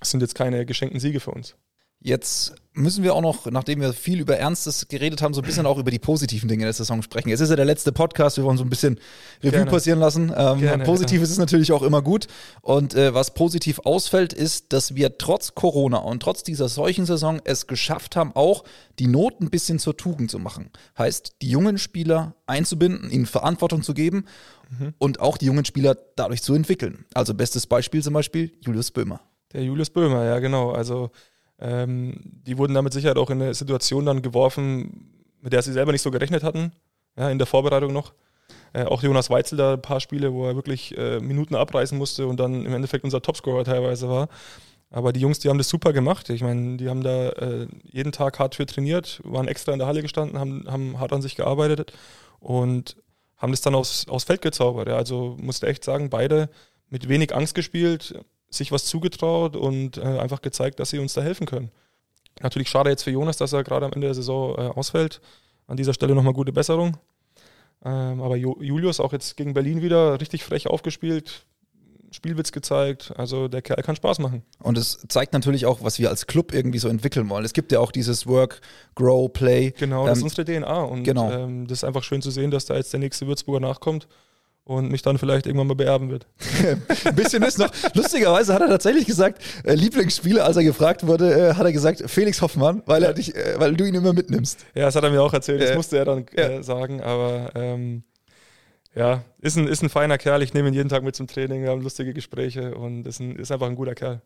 es 0.00 0.10
sind 0.10 0.20
jetzt 0.20 0.34
keine 0.34 0.66
geschenkten 0.66 1.00
Siege 1.00 1.20
für 1.20 1.30
uns. 1.30 1.56
Jetzt 2.02 2.54
müssen 2.72 3.04
wir 3.04 3.14
auch 3.14 3.20
noch, 3.20 3.50
nachdem 3.50 3.80
wir 3.80 3.92
viel 3.92 4.20
über 4.20 4.36
Ernstes 4.36 4.88
geredet 4.88 5.20
haben, 5.20 5.34
so 5.34 5.42
ein 5.42 5.46
bisschen 5.46 5.66
auch 5.66 5.76
über 5.76 5.90
die 5.90 5.98
positiven 5.98 6.48
Dinge 6.48 6.64
der 6.64 6.72
Saison 6.72 7.02
sprechen. 7.02 7.30
Es 7.30 7.40
ist 7.40 7.50
ja 7.50 7.56
der 7.56 7.64
letzte 7.64 7.92
Podcast, 7.92 8.38
wir 8.38 8.44
wollen 8.44 8.56
so 8.56 8.64
ein 8.64 8.70
bisschen 8.70 8.98
Revue 9.42 9.50
Gerne. 9.50 9.70
passieren 9.70 9.98
lassen. 9.98 10.32
Ähm, 10.34 10.60
Gerne, 10.60 10.84
positiv 10.84 11.18
ja. 11.18 11.24
ist 11.24 11.36
natürlich 11.36 11.72
auch 11.72 11.82
immer 11.82 12.00
gut. 12.00 12.26
Und 12.62 12.94
äh, 12.94 13.12
was 13.12 13.34
positiv 13.34 13.80
ausfällt, 13.80 14.32
ist, 14.32 14.72
dass 14.72 14.94
wir 14.94 15.18
trotz 15.18 15.54
Corona 15.54 15.98
und 15.98 16.22
trotz 16.22 16.42
dieser 16.42 16.68
solchen 16.68 17.04
Saison 17.04 17.40
es 17.44 17.66
geschafft 17.66 18.16
haben, 18.16 18.32
auch 18.34 18.64
die 18.98 19.06
Not 19.06 19.40
ein 19.40 19.50
bisschen 19.50 19.78
zur 19.78 19.96
Tugend 19.96 20.30
zu 20.30 20.38
machen. 20.38 20.70
Heißt, 20.96 21.36
die 21.42 21.50
jungen 21.50 21.76
Spieler 21.76 22.34
einzubinden, 22.46 23.10
ihnen 23.10 23.26
Verantwortung 23.26 23.82
zu 23.82 23.92
geben 23.92 24.24
mhm. 24.70 24.94
und 24.98 25.20
auch 25.20 25.36
die 25.36 25.46
jungen 25.46 25.66
Spieler 25.66 25.98
dadurch 26.16 26.42
zu 26.42 26.54
entwickeln. 26.54 27.04
Also 27.12 27.34
bestes 27.34 27.66
Beispiel 27.66 28.02
zum 28.02 28.14
Beispiel 28.14 28.52
Julius 28.60 28.90
Böhmer. 28.90 29.20
Der 29.52 29.64
Julius 29.64 29.90
Böhmer, 29.90 30.24
ja 30.24 30.38
genau. 30.38 30.70
Also 30.70 31.10
ähm, 31.60 32.14
die 32.46 32.58
wurden 32.58 32.74
damit 32.74 32.92
Sicherheit 32.92 33.18
auch 33.18 33.30
in 33.30 33.42
eine 33.42 33.54
Situation 33.54 34.06
dann 34.06 34.22
geworfen, 34.22 35.10
mit 35.42 35.52
der 35.52 35.62
sie 35.62 35.72
selber 35.72 35.92
nicht 35.92 36.02
so 36.02 36.10
gerechnet 36.10 36.42
hatten, 36.42 36.72
ja, 37.16 37.30
in 37.30 37.38
der 37.38 37.46
Vorbereitung 37.46 37.92
noch. 37.92 38.12
Äh, 38.72 38.84
auch 38.84 39.02
Jonas 39.02 39.30
Weitzel 39.30 39.58
da 39.58 39.74
ein 39.74 39.82
paar 39.82 40.00
Spiele, 40.00 40.32
wo 40.32 40.46
er 40.46 40.54
wirklich 40.54 40.96
äh, 40.96 41.20
Minuten 41.20 41.54
abreißen 41.54 41.96
musste 41.96 42.26
und 42.26 42.38
dann 42.38 42.64
im 42.64 42.72
Endeffekt 42.72 43.04
unser 43.04 43.22
Topscorer 43.22 43.64
teilweise 43.64 44.08
war. 44.08 44.28
Aber 44.90 45.12
die 45.12 45.20
Jungs, 45.20 45.38
die 45.38 45.48
haben 45.48 45.58
das 45.58 45.68
super 45.68 45.92
gemacht. 45.92 46.30
Ich 46.30 46.42
meine, 46.42 46.76
die 46.76 46.88
haben 46.88 47.02
da 47.02 47.28
äh, 47.30 47.68
jeden 47.84 48.12
Tag 48.12 48.38
hart 48.38 48.56
für 48.56 48.66
trainiert, 48.66 49.20
waren 49.24 49.46
extra 49.46 49.72
in 49.72 49.78
der 49.78 49.86
Halle 49.86 50.02
gestanden, 50.02 50.38
haben, 50.38 50.64
haben 50.68 50.98
hart 50.98 51.12
an 51.12 51.22
sich 51.22 51.36
gearbeitet 51.36 51.92
und 52.40 52.96
haben 53.36 53.52
das 53.52 53.60
dann 53.60 53.74
aufs, 53.74 54.08
aufs 54.08 54.24
Feld 54.24 54.42
gezaubert. 54.42 54.88
Ja. 54.88 54.96
Also 54.96 55.36
musste 55.40 55.66
echt 55.68 55.84
sagen, 55.84 56.10
beide 56.10 56.48
mit 56.88 57.08
wenig 57.08 57.34
Angst 57.34 57.54
gespielt, 57.54 58.20
sich 58.50 58.72
was 58.72 58.84
zugetraut 58.84 59.56
und 59.56 59.96
äh, 59.96 60.02
einfach 60.02 60.42
gezeigt, 60.42 60.80
dass 60.80 60.90
sie 60.90 60.98
uns 60.98 61.14
da 61.14 61.22
helfen 61.22 61.46
können. 61.46 61.70
Natürlich 62.42 62.68
schade 62.68 62.90
jetzt 62.90 63.04
für 63.04 63.10
Jonas, 63.10 63.36
dass 63.36 63.52
er 63.52 63.64
gerade 63.64 63.86
am 63.86 63.92
Ende 63.92 64.08
der 64.08 64.14
Saison 64.14 64.54
äh, 64.56 64.62
ausfällt. 64.62 65.20
An 65.66 65.76
dieser 65.76 65.94
Stelle 65.94 66.14
nochmal 66.14 66.32
gute 66.32 66.52
Besserung. 66.52 66.96
Ähm, 67.84 68.20
aber 68.20 68.36
jo 68.36 68.58
Julius 68.60 69.00
auch 69.00 69.12
jetzt 69.12 69.36
gegen 69.36 69.54
Berlin 69.54 69.82
wieder 69.82 70.20
richtig 70.20 70.44
frech 70.44 70.66
aufgespielt, 70.66 71.44
Spielwitz 72.10 72.50
gezeigt. 72.50 73.12
Also 73.16 73.46
der 73.46 73.62
Kerl 73.62 73.82
kann 73.82 73.94
Spaß 73.94 74.18
machen. 74.18 74.42
Und 74.58 74.76
es 74.76 74.98
zeigt 75.08 75.32
natürlich 75.32 75.64
auch, 75.66 75.82
was 75.82 75.98
wir 75.98 76.10
als 76.10 76.26
Club 76.26 76.52
irgendwie 76.52 76.78
so 76.78 76.88
entwickeln 76.88 77.28
wollen. 77.28 77.44
Es 77.44 77.52
gibt 77.52 77.70
ja 77.72 77.78
auch 77.78 77.92
dieses 77.92 78.26
Work, 78.26 78.60
Grow, 78.96 79.32
Play. 79.32 79.72
Genau, 79.78 80.06
das 80.06 80.18
ähm, 80.18 80.26
ist 80.26 80.38
unsere 80.38 80.60
DNA. 80.60 80.82
Und 80.82 81.04
genau. 81.04 81.30
ähm, 81.30 81.66
das 81.68 81.78
ist 81.78 81.84
einfach 81.84 82.02
schön 82.02 82.20
zu 82.20 82.30
sehen, 82.30 82.50
dass 82.50 82.64
da 82.64 82.74
jetzt 82.74 82.92
der 82.92 83.00
nächste 83.00 83.26
Würzburger 83.26 83.60
nachkommt 83.60 84.08
und 84.70 84.88
mich 84.88 85.02
dann 85.02 85.18
vielleicht 85.18 85.46
irgendwann 85.46 85.66
mal 85.66 85.74
beerben 85.74 86.10
wird. 86.10 86.28
Ein 87.04 87.14
bisschen 87.16 87.42
ist 87.42 87.58
noch. 87.58 87.70
Lustigerweise 87.94 88.54
hat 88.54 88.62
er 88.62 88.68
tatsächlich 88.68 89.04
gesagt, 89.04 89.42
äh, 89.64 89.74
Lieblingsspieler, 89.74 90.44
als 90.44 90.56
er 90.56 90.62
gefragt 90.62 91.06
wurde, 91.06 91.50
äh, 91.50 91.54
hat 91.54 91.66
er 91.66 91.72
gesagt, 91.72 92.04
Felix 92.06 92.40
Hoffmann, 92.40 92.82
weil 92.86 93.02
er 93.02 93.12
dich, 93.12 93.34
äh, 93.34 93.58
weil 93.58 93.74
du 93.74 93.84
ihn 93.84 93.96
immer 93.96 94.12
mitnimmst. 94.12 94.64
Ja, 94.76 94.84
das 94.84 94.94
hat 94.94 95.02
er 95.02 95.10
mir 95.10 95.22
auch 95.22 95.32
erzählt, 95.32 95.60
das 95.60 95.74
musste 95.74 95.98
er 95.98 96.04
dann 96.04 96.24
äh, 96.28 96.62
sagen, 96.62 97.00
aber 97.00 97.50
ähm, 97.56 98.04
ja, 98.94 99.24
ist 99.40 99.56
ein, 99.56 99.66
ist 99.66 99.82
ein 99.82 99.88
feiner 99.88 100.18
Kerl. 100.18 100.40
Ich 100.42 100.54
nehme 100.54 100.68
ihn 100.68 100.74
jeden 100.74 100.88
Tag 100.88 101.02
mit 101.02 101.16
zum 101.16 101.26
Training, 101.26 101.62
wir 101.62 101.70
haben 101.70 101.82
lustige 101.82 102.14
Gespräche 102.14 102.76
und 102.76 103.08
ist, 103.08 103.18
ein, 103.18 103.34
ist 103.36 103.50
einfach 103.50 103.66
ein 103.66 103.76
guter 103.76 103.96
Kerl. 103.96 104.22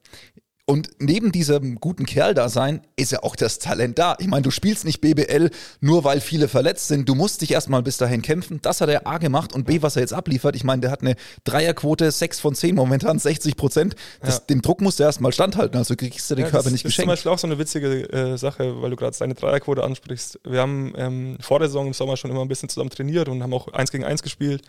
Und 0.67 0.93
neben 0.99 1.31
diesem 1.31 1.79
guten 1.79 2.07
Kerl 2.07 2.33
da 2.33 2.49
sein, 2.49 2.81
ist 2.97 3.13
ja 3.13 3.23
auch 3.23 3.37
das 3.37 3.59
Talent 3.59 3.99
da. 3.99 4.17
Ich 4.19 4.29
meine, 4.29 4.43
du 4.43 4.51
spielst 4.51 4.87
nicht 4.87 5.03
BBL 5.03 5.51
nur, 5.81 6.05
weil 6.05 6.23
viele 6.23 6.49
verletzt 6.49 6.89
sind. 6.89 7.07
Du 7.07 7.15
musst 7.15 7.43
dich 7.43 7.51
erstmal 7.51 7.83
bis 7.83 7.99
dahin 7.99 8.23
kämpfen. 8.23 8.61
Das 8.63 8.81
hat 8.81 8.89
er 8.89 9.07
A 9.07 9.19
gemacht 9.19 9.53
und 9.53 9.67
B, 9.67 9.83
was 9.83 9.97
er 9.97 10.01
jetzt 10.01 10.15
abliefert. 10.15 10.57
Ich 10.57 10.65
meine, 10.65 10.81
der 10.81 10.91
hat 10.91 11.03
eine 11.03 11.17
Dreierquote, 11.45 12.11
6 12.11 12.41
von 12.41 12.55
10 12.55 12.75
momentan, 12.75 13.19
60 13.19 13.57
Prozent. 13.57 13.95
Ja. 14.27 14.39
Dem 14.39 14.63
Druck 14.63 14.81
musst 14.81 14.99
du 15.01 15.03
erstmal 15.03 15.33
standhalten, 15.33 15.77
also 15.77 15.97
kriegst 15.97 16.31
du 16.31 16.35
den 16.35 16.47
ja, 16.47 16.51
Körper 16.51 16.71
nicht 16.71 16.83
geschenkt. 16.83 17.11
Das 17.11 17.19
ist 17.19 17.25
zum 17.25 17.31
Beispiel 17.31 17.33
auch 17.33 17.39
so 17.39 17.47
eine 17.47 17.59
witzige 17.59 18.11
äh, 18.11 18.39
Sache, 18.39 18.81
weil 18.81 18.89
du 18.89 18.97
gerade 18.97 19.15
deine 19.19 19.35
Dreierquote 19.35 19.85
ansprichst. 19.85 20.41
Wir 20.45 20.61
haben 20.61 20.95
ähm, 20.97 21.37
vor 21.41 21.59
der 21.59 21.69
Saison 21.69 21.89
im 21.89 21.93
Sommer 21.93 22.17
schon 22.17 22.31
immer 22.31 22.41
ein 22.41 22.49
bisschen 22.49 22.71
zusammen 22.71 22.89
trainiert 22.89 23.29
und 23.29 23.43
haben 23.43 23.53
auch 23.53 23.69
eins 23.69 23.93
gegen 23.93 24.05
eins 24.05 24.23
gespielt. 24.23 24.63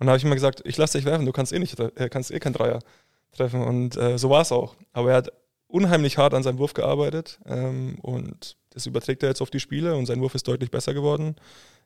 Und 0.00 0.06
da 0.06 0.12
habe 0.12 0.18
ich 0.18 0.24
immer 0.24 0.34
gesagt, 0.34 0.60
ich 0.64 0.76
lasse 0.76 0.98
dich 0.98 1.06
werfen, 1.06 1.24
du 1.24 1.32
kannst 1.32 1.52
eh 1.52 1.58
nicht, 1.58 1.78
äh, 1.80 2.10
kannst 2.10 2.30
eh 2.30 2.38
kein 2.40 2.52
Dreier 2.52 2.80
treffen. 3.32 3.62
Und 3.62 3.96
äh, 3.96 4.18
so 4.18 4.30
war 4.30 4.42
es 4.42 4.52
auch. 4.52 4.76
Aber 4.92 5.10
er 5.10 5.16
hat 5.16 5.32
unheimlich 5.66 6.18
hart 6.18 6.34
an 6.34 6.42
seinem 6.42 6.58
Wurf 6.58 6.74
gearbeitet 6.74 7.38
ähm, 7.46 7.98
und 8.02 8.56
das 8.70 8.86
überträgt 8.86 9.22
er 9.22 9.28
jetzt 9.28 9.40
auf 9.40 9.50
die 9.50 9.60
Spiele 9.60 9.96
und 9.96 10.06
sein 10.06 10.20
Wurf 10.20 10.34
ist 10.34 10.46
deutlich 10.46 10.70
besser 10.70 10.94
geworden. 10.94 11.36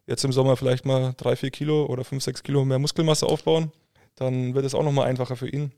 Jetzt 0.06 0.24
im 0.24 0.32
Sommer 0.32 0.56
vielleicht 0.56 0.84
mal 0.84 1.14
drei, 1.16 1.36
vier 1.36 1.50
Kilo 1.50 1.86
oder 1.86 2.04
fünf, 2.04 2.22
sechs 2.22 2.42
Kilo 2.42 2.64
mehr 2.64 2.78
Muskelmasse 2.78 3.26
aufbauen, 3.26 3.72
dann 4.16 4.54
wird 4.54 4.64
es 4.64 4.74
auch 4.74 4.82
nochmal 4.82 5.06
einfacher 5.06 5.36
für 5.36 5.48
ihn. 5.48 5.72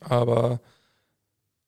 Aber 0.00 0.60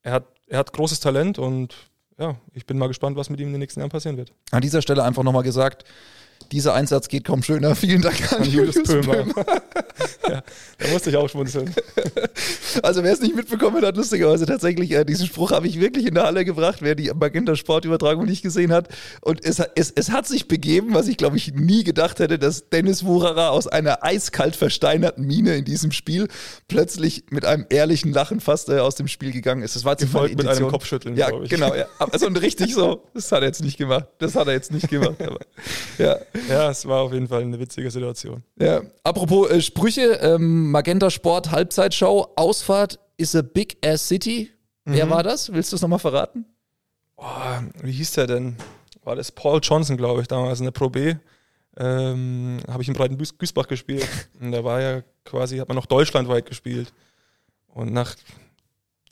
er 0.02 0.12
hat, 0.12 0.26
er 0.46 0.58
hat 0.58 0.72
großes 0.72 1.00
Talent 1.00 1.38
und 1.38 1.74
ja, 2.18 2.36
ich 2.52 2.66
bin 2.66 2.78
mal 2.78 2.88
gespannt, 2.88 3.16
was 3.16 3.30
mit 3.30 3.40
ihm 3.40 3.48
in 3.48 3.54
den 3.54 3.60
nächsten 3.60 3.80
Jahren 3.80 3.90
passieren 3.90 4.16
wird. 4.16 4.32
An 4.50 4.60
dieser 4.60 4.82
Stelle 4.82 5.04
einfach 5.04 5.22
nochmal 5.22 5.44
gesagt, 5.44 5.84
Dieser 6.52 6.74
Einsatz 6.74 7.08
geht 7.08 7.24
kaum 7.24 7.42
schöner. 7.42 7.74
Vielen 7.76 8.02
Dank 8.02 8.32
an, 8.32 8.42
an 8.42 8.50
Julius, 8.50 8.76
Julius 8.76 9.06
Pömer. 9.06 9.24
Pömer. 9.24 9.46
ja, 10.28 10.42
da 10.78 10.88
musste 10.92 11.10
ich 11.10 11.16
auch 11.16 11.28
schmunzeln. 11.28 11.74
Also 12.82 13.02
wer 13.02 13.12
es 13.12 13.20
nicht 13.20 13.34
mitbekommen 13.34 13.84
hat, 13.84 13.96
lustigerweise 13.96 14.46
tatsächlich, 14.46 14.92
äh, 14.92 15.04
diesen 15.04 15.26
Spruch 15.26 15.50
habe 15.50 15.66
ich 15.66 15.80
wirklich 15.80 16.06
in 16.06 16.14
der 16.14 16.24
Halle 16.24 16.44
gebracht, 16.44 16.78
wer 16.80 16.94
die 16.94 17.10
Magenta 17.12 17.56
Sportübertragung 17.56 18.24
nicht 18.24 18.42
gesehen 18.42 18.72
hat. 18.72 18.88
Und 19.20 19.44
es, 19.44 19.60
es, 19.74 19.90
es 19.90 20.10
hat 20.10 20.26
sich 20.26 20.48
begeben, 20.48 20.94
was 20.94 21.08
ich 21.08 21.16
glaube 21.16 21.36
ich 21.36 21.54
nie 21.54 21.82
gedacht 21.82 22.18
hätte, 22.20 22.38
dass 22.38 22.68
Dennis 22.68 23.04
Wucherer 23.04 23.50
aus 23.50 23.66
einer 23.66 24.04
eiskalt 24.04 24.54
versteinerten 24.54 25.26
Mine 25.26 25.56
in 25.56 25.64
diesem 25.64 25.92
Spiel 25.92 26.28
plötzlich 26.68 27.24
mit 27.30 27.44
einem 27.44 27.66
ehrlichen 27.68 28.12
Lachen 28.12 28.40
fast 28.40 28.68
äh, 28.68 28.78
aus 28.78 28.94
dem 28.94 29.08
Spiel 29.08 29.32
gegangen 29.32 29.62
ist. 29.62 29.74
Das 29.74 29.84
war 29.84 29.96
Gefolgt 29.96 30.36
mit 30.36 30.46
einem 30.46 30.68
Kopfschütteln, 30.68 31.16
Ja, 31.16 31.30
genau. 31.30 31.74
Ja. 31.74 31.86
Also 31.98 32.26
richtig 32.28 32.74
so, 32.74 33.02
das 33.14 33.30
hat 33.32 33.42
er 33.42 33.46
jetzt 33.46 33.62
nicht 33.62 33.76
gemacht. 33.76 34.06
Das 34.18 34.34
hat 34.34 34.46
er 34.46 34.52
jetzt 34.52 34.72
nicht 34.72 34.88
gemacht. 34.88 35.20
Aber, 35.20 35.40
ja. 35.98 36.16
ja, 36.48 36.70
es 36.70 36.86
war 36.86 37.02
auf 37.02 37.12
jeden 37.12 37.28
Fall 37.28 37.42
eine 37.42 37.58
witzige 37.58 37.90
Situation. 37.90 38.42
Ja. 38.60 38.82
Apropos 39.02 39.50
äh, 39.50 39.60
Sprüche, 39.60 40.18
ähm, 40.22 40.70
Magenta 40.70 41.10
Sport 41.10 41.50
Halbzeitshow, 41.50 42.32
Ausfahrt 42.36 42.98
is 43.16 43.34
a 43.34 43.42
big 43.42 43.76
ass 43.84 44.06
city. 44.06 44.50
Mhm. 44.84 44.92
Wer 44.92 45.10
war 45.10 45.22
das? 45.22 45.52
Willst 45.52 45.72
du 45.72 45.76
es 45.76 45.82
nochmal 45.82 45.98
verraten? 45.98 46.44
Oh, 47.16 47.24
wie 47.82 47.92
hieß 47.92 48.12
der 48.12 48.26
denn? 48.26 48.56
War 49.04 49.16
das 49.16 49.32
Paul 49.32 49.60
Johnson, 49.62 49.96
glaube 49.96 50.20
ich, 50.22 50.28
damals 50.28 50.60
in 50.60 50.64
der 50.64 50.72
Pro 50.72 50.88
B. 50.88 51.14
Ähm, 51.76 52.60
habe 52.68 52.82
ich 52.82 52.88
in 52.88 52.94
Breiten 52.94 53.18
Güßbach 53.18 53.68
gespielt. 53.68 54.08
Und 54.40 54.52
da 54.52 54.64
war 54.64 54.80
ja 54.80 55.02
quasi, 55.24 55.58
hat 55.58 55.68
man 55.68 55.76
noch 55.76 55.86
deutschlandweit 55.86 56.46
gespielt. 56.46 56.92
Und 57.68 57.92
nach, 57.92 58.14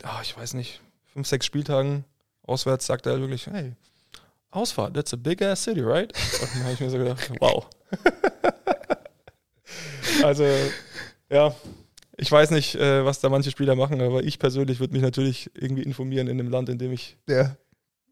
oh, 0.04 0.20
ich 0.22 0.36
weiß 0.36 0.54
nicht, 0.54 0.80
fünf, 1.12 1.26
sechs 1.26 1.46
Spieltagen 1.46 2.04
auswärts 2.42 2.86
sagt 2.86 3.06
er 3.06 3.20
wirklich, 3.20 3.46
hey, 3.46 3.74
Ausfahrt, 4.56 4.94
that's 4.94 5.12
a 5.12 5.16
big 5.16 5.42
ass 5.42 5.62
city, 5.62 5.80
right? 5.80 6.12
Und 6.40 6.54
dann 6.54 6.64
habe 6.64 6.72
ich 6.72 6.80
mir 6.80 6.90
so 6.90 6.98
gedacht, 6.98 7.30
wow. 7.40 7.66
also, 10.22 10.44
ja, 11.30 11.54
ich 12.16 12.32
weiß 12.32 12.50
nicht, 12.50 12.74
äh, 12.74 13.04
was 13.04 13.20
da 13.20 13.28
manche 13.28 13.50
Spieler 13.50 13.74
machen, 13.74 14.00
aber 14.00 14.24
ich 14.24 14.38
persönlich 14.38 14.80
würde 14.80 14.94
mich 14.94 15.02
natürlich 15.02 15.50
irgendwie 15.54 15.82
informieren 15.82 16.28
in 16.28 16.38
dem 16.38 16.48
Land, 16.48 16.68
in 16.68 16.78
dem 16.78 16.92
ich. 16.92 17.16
Ja. 17.28 17.56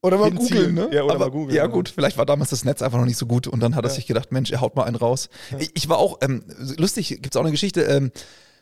Oder 0.03 0.19
mal 0.19 0.31
googeln, 0.31 0.75
ne? 0.75 0.91
Ja, 0.93 1.05
oder 1.05 1.15
aber, 1.15 1.27
mal 1.27 1.31
googeln. 1.31 1.57
Ja, 1.57 1.67
gut, 1.67 1.89
vielleicht 1.89 2.19
war 2.19 2.27
damals 2.27 2.51
das 2.51 2.65
Netz 2.65 2.83
einfach 2.83 2.99
noch 2.99 3.07
nicht 3.07 3.17
so 3.17 3.25
gut 3.25 3.47
und 3.47 3.61
dann 3.61 3.75
hat 3.75 3.85
er 3.85 3.91
sich 3.91 4.07
gedacht, 4.07 4.33
Mensch, 4.33 4.51
er 4.51 4.61
haut 4.61 4.77
mal 4.77 4.85
einen 4.85 4.97
raus. 4.97 5.31
Ja. 5.51 5.59
Ich, 5.61 5.71
ich, 5.73 5.89
war 5.89 5.97
auch, 5.97 6.19
ähm, 6.21 6.45
lustig, 6.77 7.09
gibt 7.09 7.35
es 7.35 7.37
auch 7.37 7.43
eine 7.43 7.53
Geschichte, 7.53 7.83
ähm, 7.85 8.13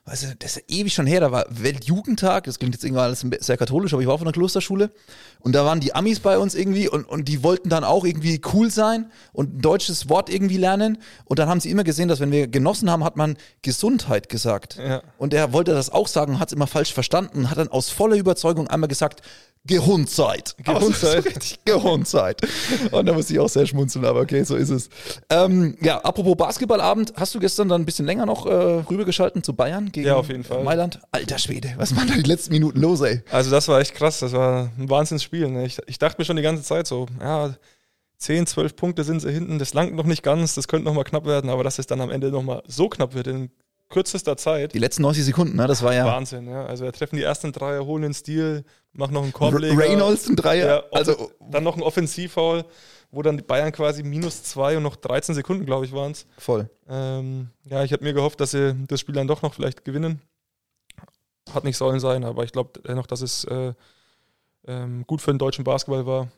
weißt 0.05 0.23
du, 0.25 0.37
das 0.37 0.57
ist 0.57 0.65
ewig 0.69 0.93
schon 0.93 1.07
her, 1.07 1.21
da 1.21 1.31
war 1.31 1.47
Weltjugendtag, 1.49 2.45
das 2.45 2.59
klingt 2.59 2.75
jetzt 2.75 2.85
irgendwie 2.85 3.03
alles 3.03 3.25
sehr 3.41 3.57
katholisch, 3.57 3.93
aber 3.93 4.03
ich 4.03 4.09
war 4.09 4.15
auf 4.15 4.23
einer 4.23 4.33
Klosterschule 4.33 4.91
und 5.39 5.55
da 5.55 5.65
waren 5.65 5.79
die 5.79 5.95
Amis 5.95 6.19
bei 6.19 6.39
uns 6.39 6.57
irgendwie 6.57 6.89
und, 6.89 7.05
und 7.05 7.29
die 7.29 7.45
wollten 7.45 7.69
dann 7.69 7.85
auch 7.85 8.05
irgendwie 8.05 8.41
cool 8.53 8.69
sein 8.71 9.13
und 9.33 9.55
ein 9.55 9.61
deutsches 9.61 10.09
Wort 10.09 10.29
irgendwie 10.29 10.57
lernen 10.57 10.99
und 11.25 11.39
dann 11.39 11.49
haben 11.49 11.61
sie 11.61 11.71
immer 11.71 11.85
gesehen, 11.85 12.09
dass 12.09 12.19
wenn 12.19 12.33
wir 12.33 12.49
genossen 12.49 12.91
haben, 12.91 13.05
hat 13.05 13.17
man 13.17 13.37
Gesundheit 13.63 14.29
gesagt. 14.29 14.77
Ja. 14.77 15.03
Und 15.19 15.35
er 15.35 15.53
wollte 15.53 15.73
das 15.73 15.91
auch 15.91 16.09
sagen, 16.09 16.41
hat 16.41 16.49
es 16.49 16.55
immer 16.55 16.67
falsch 16.67 16.93
verstanden, 16.93 17.49
hat 17.49 17.59
dann 17.59 17.69
aus 17.69 17.89
voller 17.89 18.17
Überzeugung 18.17 18.67
einmal 18.67 18.89
gesagt, 18.89 19.23
Gehundzeit. 19.65 20.57
Gehundzeit. 20.65 21.59
Gehundzeit. 21.65 22.41
Und 22.91 23.07
da 23.07 23.13
muss 23.13 23.31
ich 23.31 23.39
auch 23.39 23.49
sehr 23.49 23.65
schmunzeln, 23.67 24.05
aber 24.05 24.21
okay, 24.21 24.43
so 24.43 24.57
ist 24.57 24.71
es. 24.71 24.89
Ähm, 25.31 25.77
ja, 25.81 25.99
apropos 26.01 26.37
Basketballabend, 26.37 27.13
hast 27.17 27.35
du 27.35 27.39
gestern 27.39 27.69
dann 27.69 27.83
ein 27.83 27.85
bisschen 27.85 28.07
länger 28.07 28.27
noch 28.27 28.47
äh, 28.47 28.51
rübergeschalten 28.51 29.45
zu 29.45 29.55
Bayern 29.55 29.92
gegen 29.93 30.07
ja, 30.09 30.17
auf 30.17 30.29
jeden 30.29 30.45
Fall. 30.45 30.65
Mailand? 30.65 31.01
Alter 31.11 31.39
Schwede, 31.39 31.75
was 31.77 31.95
waren 31.97 32.09
da 32.09 32.15
die 32.15 32.23
letzten 32.23 32.53
Minuten 32.53 32.81
los, 32.81 33.01
ey? 33.01 33.23
Also 33.31 33.51
das 33.51 33.69
war 33.69 33.81
echt 33.81 33.95
krass, 33.95 34.21
das 34.21 34.33
war 34.33 34.71
ein 34.79 34.91
Wahnsinnsspiel. 34.91 35.49
Ne? 35.49 35.67
Ich, 35.67 35.79
ich 35.87 35.99
dachte 35.99 36.21
mir 36.21 36.25
schon 36.25 36.37
die 36.37 36.43
ganze 36.43 36.63
Zeit 36.63 36.87
so, 36.87 37.07
ja, 37.21 37.55
10, 38.19 38.47
12 38.47 38.77
Punkte 38.77 39.05
sind 39.05 39.21
sie 39.21 39.33
hinten, 39.33 39.59
das 39.59 39.75
langt 39.75 39.95
noch 39.95 40.05
nicht 40.05 40.23
ganz, 40.23 40.55
das 40.55 40.69
könnte 40.69 40.85
noch 40.85 40.95
mal 40.95 41.05
knapp 41.05 41.27
werden, 41.27 41.51
aber 41.51 41.65
dass 41.65 41.79
es 41.79 41.87
dann 41.87 42.01
am 42.01 42.11
Ende 42.11 42.31
noch 42.31 42.43
mal 42.43 42.63
so 42.67 42.89
knapp 42.89 43.15
wird 43.15 43.27
in 43.27 43.51
kürzester 43.89 44.37
Zeit. 44.37 44.75
Die 44.75 44.79
letzten 44.79 45.03
90 45.03 45.25
Sekunden, 45.25 45.57
ne? 45.57 45.67
das 45.67 45.83
war 45.83 45.95
ja. 45.95 46.05
Wahnsinn, 46.07 46.49
ja. 46.49 46.65
Also 46.65 46.85
wir 46.85 46.93
treffen 46.93 47.17
die 47.17 47.23
ersten 47.23 47.53
Dreier, 47.53 47.85
holen 47.85 48.03
den 48.03 48.15
Stil, 48.15 48.65
machen 48.93 49.15
noch 49.15 49.23
einen 49.23 49.33
Korbleger. 49.33 49.77
Reynolds 49.77 50.29
ein 50.29 50.37
Dreier. 50.37 50.67
Ja, 50.67 50.83
also 50.93 51.31
dann 51.51 51.63
noch 51.63 51.77
ein 51.77 51.83
Offensivfoul, 51.83 52.65
wo 53.13 53.23
dann 53.23 53.37
die 53.37 53.45
Bayern 53.45 53.71
quasi 53.71 54.03
minus 54.03 54.43
zwei 54.43 54.77
und 54.77 54.83
noch 54.83 54.97
13 54.97 55.35
Sekunden, 55.35 55.67
glaube 55.67 55.85
ich, 55.85 55.93
waren 55.93 56.13
es. 56.13 56.27
Voll. 56.39 56.69
Ähm, 56.89 57.51
ja, 57.65 57.85
ich 57.85 57.93
habe 57.93 58.03
mir 58.03 58.15
gehofft, 58.15 58.41
dass 58.41 58.53
sie 58.53 58.75
das 58.89 59.01
Spiel 59.01 59.15
dann 59.15 59.29
doch 59.29 59.43
noch 59.43 59.55
vielleicht 59.55 59.85
gewinnen. 59.85 60.21
Hat 61.53 61.65
nicht 61.65 61.77
sollen 61.77 62.01
sein, 62.01 62.25
aber 62.25 62.45
ich 62.45 62.53
glaube 62.53 62.81
dennoch, 62.81 63.07
dass 63.07 63.21
es 63.21 63.45
äh, 63.45 63.75
ähm, 64.67 65.05
gut 65.07 65.21
für 65.21 65.31
den 65.31 65.39
deutschen 65.39 65.63
Basketball 65.63 66.07
war. 66.07 66.29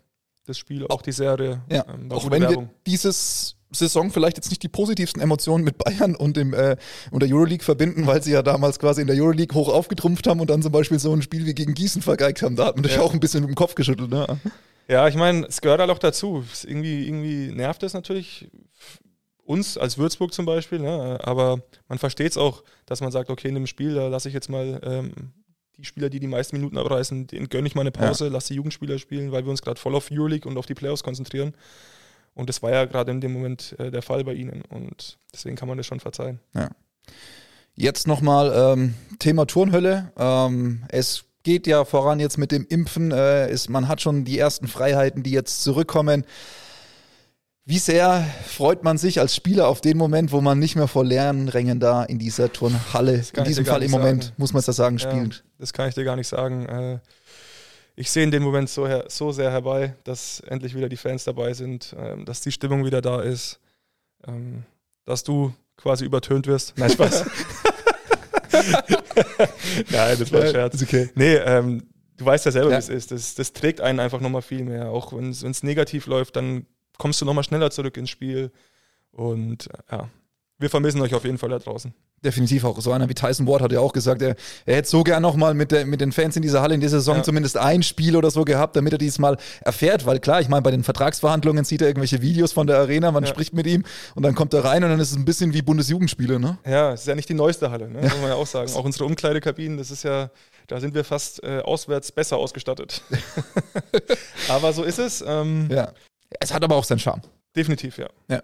Das 0.47 0.59
Spiel, 0.59 0.87
auch 0.89 1.01
die 1.01 1.13
Serie. 1.13 1.63
Ja, 1.71 1.87
ähm, 1.89 2.11
auch 2.11 2.31
wenn 2.31 2.43
Werbung. 2.43 2.65
wir 2.65 2.71
dieses 2.87 3.57
Saison 3.71 4.11
vielleicht 4.11 4.37
jetzt 4.37 4.51
nicht 4.51 4.63
die 4.63 4.69
positivsten 4.69 5.23
Emotionen 5.23 5.65
mit 5.65 5.79
Bayern 5.79 6.17
und, 6.17 6.37
dem, 6.37 6.53
äh, 6.55 6.77
und 7.11 7.23
der 7.23 7.31
Euroleague 7.31 7.65
verbinden, 7.65 8.07
weil 8.07 8.23
sie 8.23 8.33
ja 8.33 8.43
damals 8.43 8.79
quasi 8.79 9.01
in 9.01 9.07
der 9.07 9.17
Euroleague 9.17 9.55
hoch 9.55 9.69
aufgetrumpft 9.69 10.27
haben 10.27 10.41
und 10.41 10.51
dann 10.51 10.61
zum 10.61 10.73
Beispiel 10.73 10.99
so 10.99 11.13
ein 11.13 11.23
Spiel 11.23 11.47
wie 11.47 11.55
gegen 11.55 11.73
Gießen 11.73 12.03
vergeigt 12.03 12.43
haben. 12.43 12.57
Da 12.57 12.67
hat 12.67 12.77
man 12.77 12.85
ja. 12.85 13.01
auch 13.01 13.15
ein 13.15 13.21
bisschen 13.21 13.41
mit 13.41 13.51
dem 13.51 13.55
Kopf 13.55 13.75
geschüttelt. 13.75 14.11
Ne? 14.11 14.27
Ja, 14.89 15.09
ich 15.09 15.15
meine, 15.15 15.47
es 15.47 15.61
gehört 15.61 15.81
halt 15.81 15.91
auch 15.91 15.99
dazu. 15.99 16.45
irgendwie, 16.65 17.07
irgendwie 17.07 17.53
nervt 17.53 17.83
es 17.83 17.95
natürlich 17.95 18.51
uns 19.45 19.77
als 19.77 19.99
Würzburg 19.99 20.33
zum 20.33 20.47
Beispiel, 20.47 20.79
ne? 20.79 21.19
aber 21.23 21.61
man 21.89 21.99
versteht 21.99 22.33
es 22.33 22.39
auch, 22.39 22.65
dass 22.87 23.01
man 23.01 23.13
sagt, 23.13 23.31
okay, 23.31 23.49
in 23.49 23.55
dem 23.55 23.67
Spiel, 23.67 23.95
da 23.95 24.09
lasse 24.09 24.29
ich 24.29 24.35
jetzt 24.35 24.49
mal 24.49 24.81
ähm, 24.83 25.13
die 25.77 25.85
Spieler, 25.85 26.09
die 26.09 26.21
die 26.21 26.27
meisten 26.27 26.57
Minuten 26.57 26.79
abreißen, 26.79 27.27
denen 27.27 27.49
gönne 27.49 27.67
ich 27.67 27.75
mal 27.75 27.83
eine 27.83 27.91
Pause, 27.91 28.27
ja. 28.27 28.31
lasse 28.31 28.49
die 28.49 28.55
Jugendspieler 28.55 28.99
spielen, 28.99 29.33
weil 29.33 29.45
wir 29.45 29.51
uns 29.51 29.63
gerade 29.63 29.81
voll 29.81 29.95
auf 29.95 30.11
Euroleague 30.11 30.49
und 30.49 30.57
auf 30.57 30.67
die 30.67 30.75
Playoffs 30.75 31.03
konzentrieren. 31.03 31.55
Und 32.35 32.49
das 32.49 32.63
war 32.63 32.71
ja 32.71 32.85
gerade 32.85 33.13
in 33.13 33.21
dem 33.21 33.33
Moment 33.33 33.77
äh, 33.79 33.91
der 33.91 34.03
Fall 34.03 34.25
bei 34.25 34.35
ihnen. 34.35 34.63
Und 34.63 35.19
deswegen 35.33 35.57
kann 35.57 35.69
man 35.69 35.77
das 35.77 35.87
schon 35.87 36.01
verzeihen. 36.01 36.41
Ja. 36.55 36.71
Jetzt 37.75 38.07
nochmal 38.07 38.53
ähm, 38.55 38.95
Thema 39.19 39.47
Turnhölle. 39.47 40.13
Ähm, 40.17 40.85
es 40.89 41.25
geht 41.45 41.67
ja 41.69 41.85
voran 41.85 42.19
jetzt 42.19 42.39
mit 42.39 42.51
dem 42.51 42.67
Impfen. 42.69 43.13
Äh, 43.13 43.51
ist, 43.53 43.69
man 43.71 43.87
hat 43.87 44.01
schon 44.01 44.25
die 44.25 44.39
ersten 44.39 44.67
Freiheiten, 44.67 45.23
die 45.23 45.31
jetzt 45.31 45.63
zurückkommen. 45.63 46.25
Wie 47.67 47.79
sehr 47.79 48.27
freut 48.47 48.83
man 48.85 48.99
sich 48.99 49.21
als 49.21 49.35
Spieler 49.35 49.69
auf 49.69 49.81
den 49.81 49.97
Moment, 49.97 50.33
wo 50.33 50.41
man 50.41 50.59
nicht 50.59 50.77
mehr 50.77 50.89
vor 50.89 51.05
leeren 51.05 51.49
Rängen 51.49 51.81
da 51.81 52.03
in 52.03 52.19
dieser 52.19 52.53
Turnhalle, 52.53 53.23
in 53.35 53.45
diesem 53.45 53.65
Fall 53.65 53.83
im 53.83 53.91
Moment, 53.91 54.25
sagen. 54.25 54.35
muss 54.37 54.53
man 54.53 54.61
es 54.61 54.67
das 54.67 54.77
sagen, 54.77 54.99
spielt? 54.99 55.37
Ja, 55.37 55.43
das 55.59 55.73
kann 55.73 55.89
ich 55.89 55.95
dir 55.95 56.05
gar 56.05 56.17
nicht 56.17 56.29
sagen. 56.29 56.67
Äh, 56.67 56.99
ich 57.97 58.11
sehe 58.11 58.25
in 58.25 58.31
dem 58.31 58.43
Moment 58.43 58.69
so, 58.69 58.87
her, 58.87 59.05
so 59.09 59.33
sehr 59.33 59.51
herbei, 59.51 59.95
dass 60.05 60.41
endlich 60.41 60.75
wieder 60.75 60.89
die 60.89 60.97
Fans 60.97 61.25
dabei 61.25 61.55
sind, 61.55 61.95
ähm, 61.99 62.25
dass 62.27 62.41
die 62.41 62.53
Stimmung 62.53 62.85
wieder 62.85 63.01
da 63.01 63.23
ist, 63.23 63.61
ähm, 64.27 64.65
dass 65.07 65.25
du 65.25 65.55
quasi 65.77 66.05
übertönt 66.05 66.47
wirst. 66.47 66.75
Nein, 66.77 66.91
Spaß. 66.91 67.25
Nein, 69.91 70.19
das 70.19 70.33
war 70.33 70.43
ein 70.43 70.51
Scherz. 70.51 70.83
okay. 70.83 71.11
Nee, 71.15 71.35
ähm, 71.37 71.83
du 72.17 72.25
weißt 72.25 72.45
ja 72.47 72.53
selber, 72.53 72.71
ja. 72.71 72.77
wie 72.77 72.81
es 72.81 72.89
ist. 72.89 73.11
Das, 73.11 73.35
das 73.35 73.53
trägt 73.53 73.81
einen 73.81 74.01
einfach 74.01 74.21
nochmal 74.21 74.43
viel 74.43 74.65
mehr. 74.65 74.91
Auch 74.91 75.13
wenn 75.13 75.31
es 75.31 75.63
negativ 75.63 76.07
läuft, 76.07 76.37
dann 76.37 76.67
kommst 76.99 77.21
du 77.21 77.25
nochmal 77.25 77.45
schneller 77.45 77.71
zurück 77.71 77.97
ins 77.97 78.11
Spiel. 78.11 78.53
Und 79.11 79.69
ja, 79.91 80.09
wir 80.59 80.71
vermissen 80.71 81.01
euch 81.01 81.15
auf 81.15 81.25
jeden 81.25 81.39
Fall 81.39 81.51
da 81.51 81.59
draußen 81.59 81.95
definitiv 82.25 82.65
auch 82.65 82.81
so 82.81 82.93
einer 82.93 83.09
wie 83.09 83.15
Tyson 83.15 83.47
Ward 83.47 83.63
hat 83.63 83.73
ja 83.73 83.81
auch 83.81 83.93
gesagt, 83.93 84.23
er, 84.23 84.37
er 84.67 84.77
hätte 84.77 84.89
so 84.89 85.03
gern 85.03 85.23
nochmal 85.23 85.55
mit, 85.55 85.73
mit 85.87 86.01
den 86.01 86.13
Fans 86.13 86.37
in 86.37 86.43
dieser 86.43 86.63
Halle 86.63 86.75
in 86.75 86.81
dieser 86.81 86.99
Saison 86.99 87.19
ja. 87.19 87.23
zumindest 87.23 87.57
ein 87.57 87.83
Spiel 87.83 88.17
oder 88.17 88.31
so 88.31 88.45
gehabt, 88.45 88.77
damit 88.77 88.93
er 88.93 88.99
diesmal 88.99 89.37
erfährt, 89.61 90.07
weil 90.07 90.19
klar, 90.21 90.41
ich 90.41 90.49
meine, 90.49 90.63
bei 90.63 90.71
den 90.71 90.83
Vertragsverhandlungen 90.83 91.65
sieht 91.65 91.83
er 91.83 91.89
irgendwelche 91.89 92.23
Videos 92.23 92.53
von 92.53 92.67
der 92.67 92.79
Arena, 92.79 93.13
man 93.13 93.25
ja. 93.25 93.31
spricht 93.31 93.55
mit 93.55 93.67
ihm 93.67 93.85
und 94.15 94.23
dann 94.23 94.35
kommt 94.35 94.55
er 94.55 94.65
rein 94.65 94.83
und 94.85 94.91
dann 94.91 95.01
ist 95.01 95.11
es 95.11 95.17
ein 95.17 95.25
bisschen 95.25 95.55
wie 95.55 95.63
Bundesjugendspiele, 95.63 96.41
ne? 96.41 96.59
Ja, 96.67 96.93
es 96.93 97.03
ist 97.03 97.07
ja 97.07 97.15
nicht 97.15 97.29
die 97.29 97.35
neueste 97.35 97.71
Halle, 97.71 97.89
ne? 97.89 97.99
Ja. 97.99 98.09
muss 98.09 98.21
man 98.21 98.29
ja 98.29 98.35
auch 98.35 98.47
sagen. 98.47 98.71
Auch 98.75 98.85
unsere 98.85 99.05
Umkleidekabinen, 99.05 99.79
das 99.79 99.91
ist 99.91 100.05
ja, 100.05 100.31
da 100.67 100.81
sind 100.81 100.95
wir 100.95 101.05
fast 101.05 101.43
äh, 101.43 101.61
auswärts 101.61 102.13
besser 102.13 102.37
ausgestattet. 102.37 103.03
aber 104.49 104.73
so 104.73 104.83
ist 104.83 104.99
es. 104.99 105.23
Ähm, 105.27 105.69
ja. 105.71 105.93
Es 106.41 106.53
hat 106.53 106.65
aber 106.65 106.77
auch 106.77 106.85
seinen 106.85 106.99
Charme. 106.99 107.23
Definitiv, 107.55 107.99
ja. 107.99 108.09
Ja. 108.29 108.43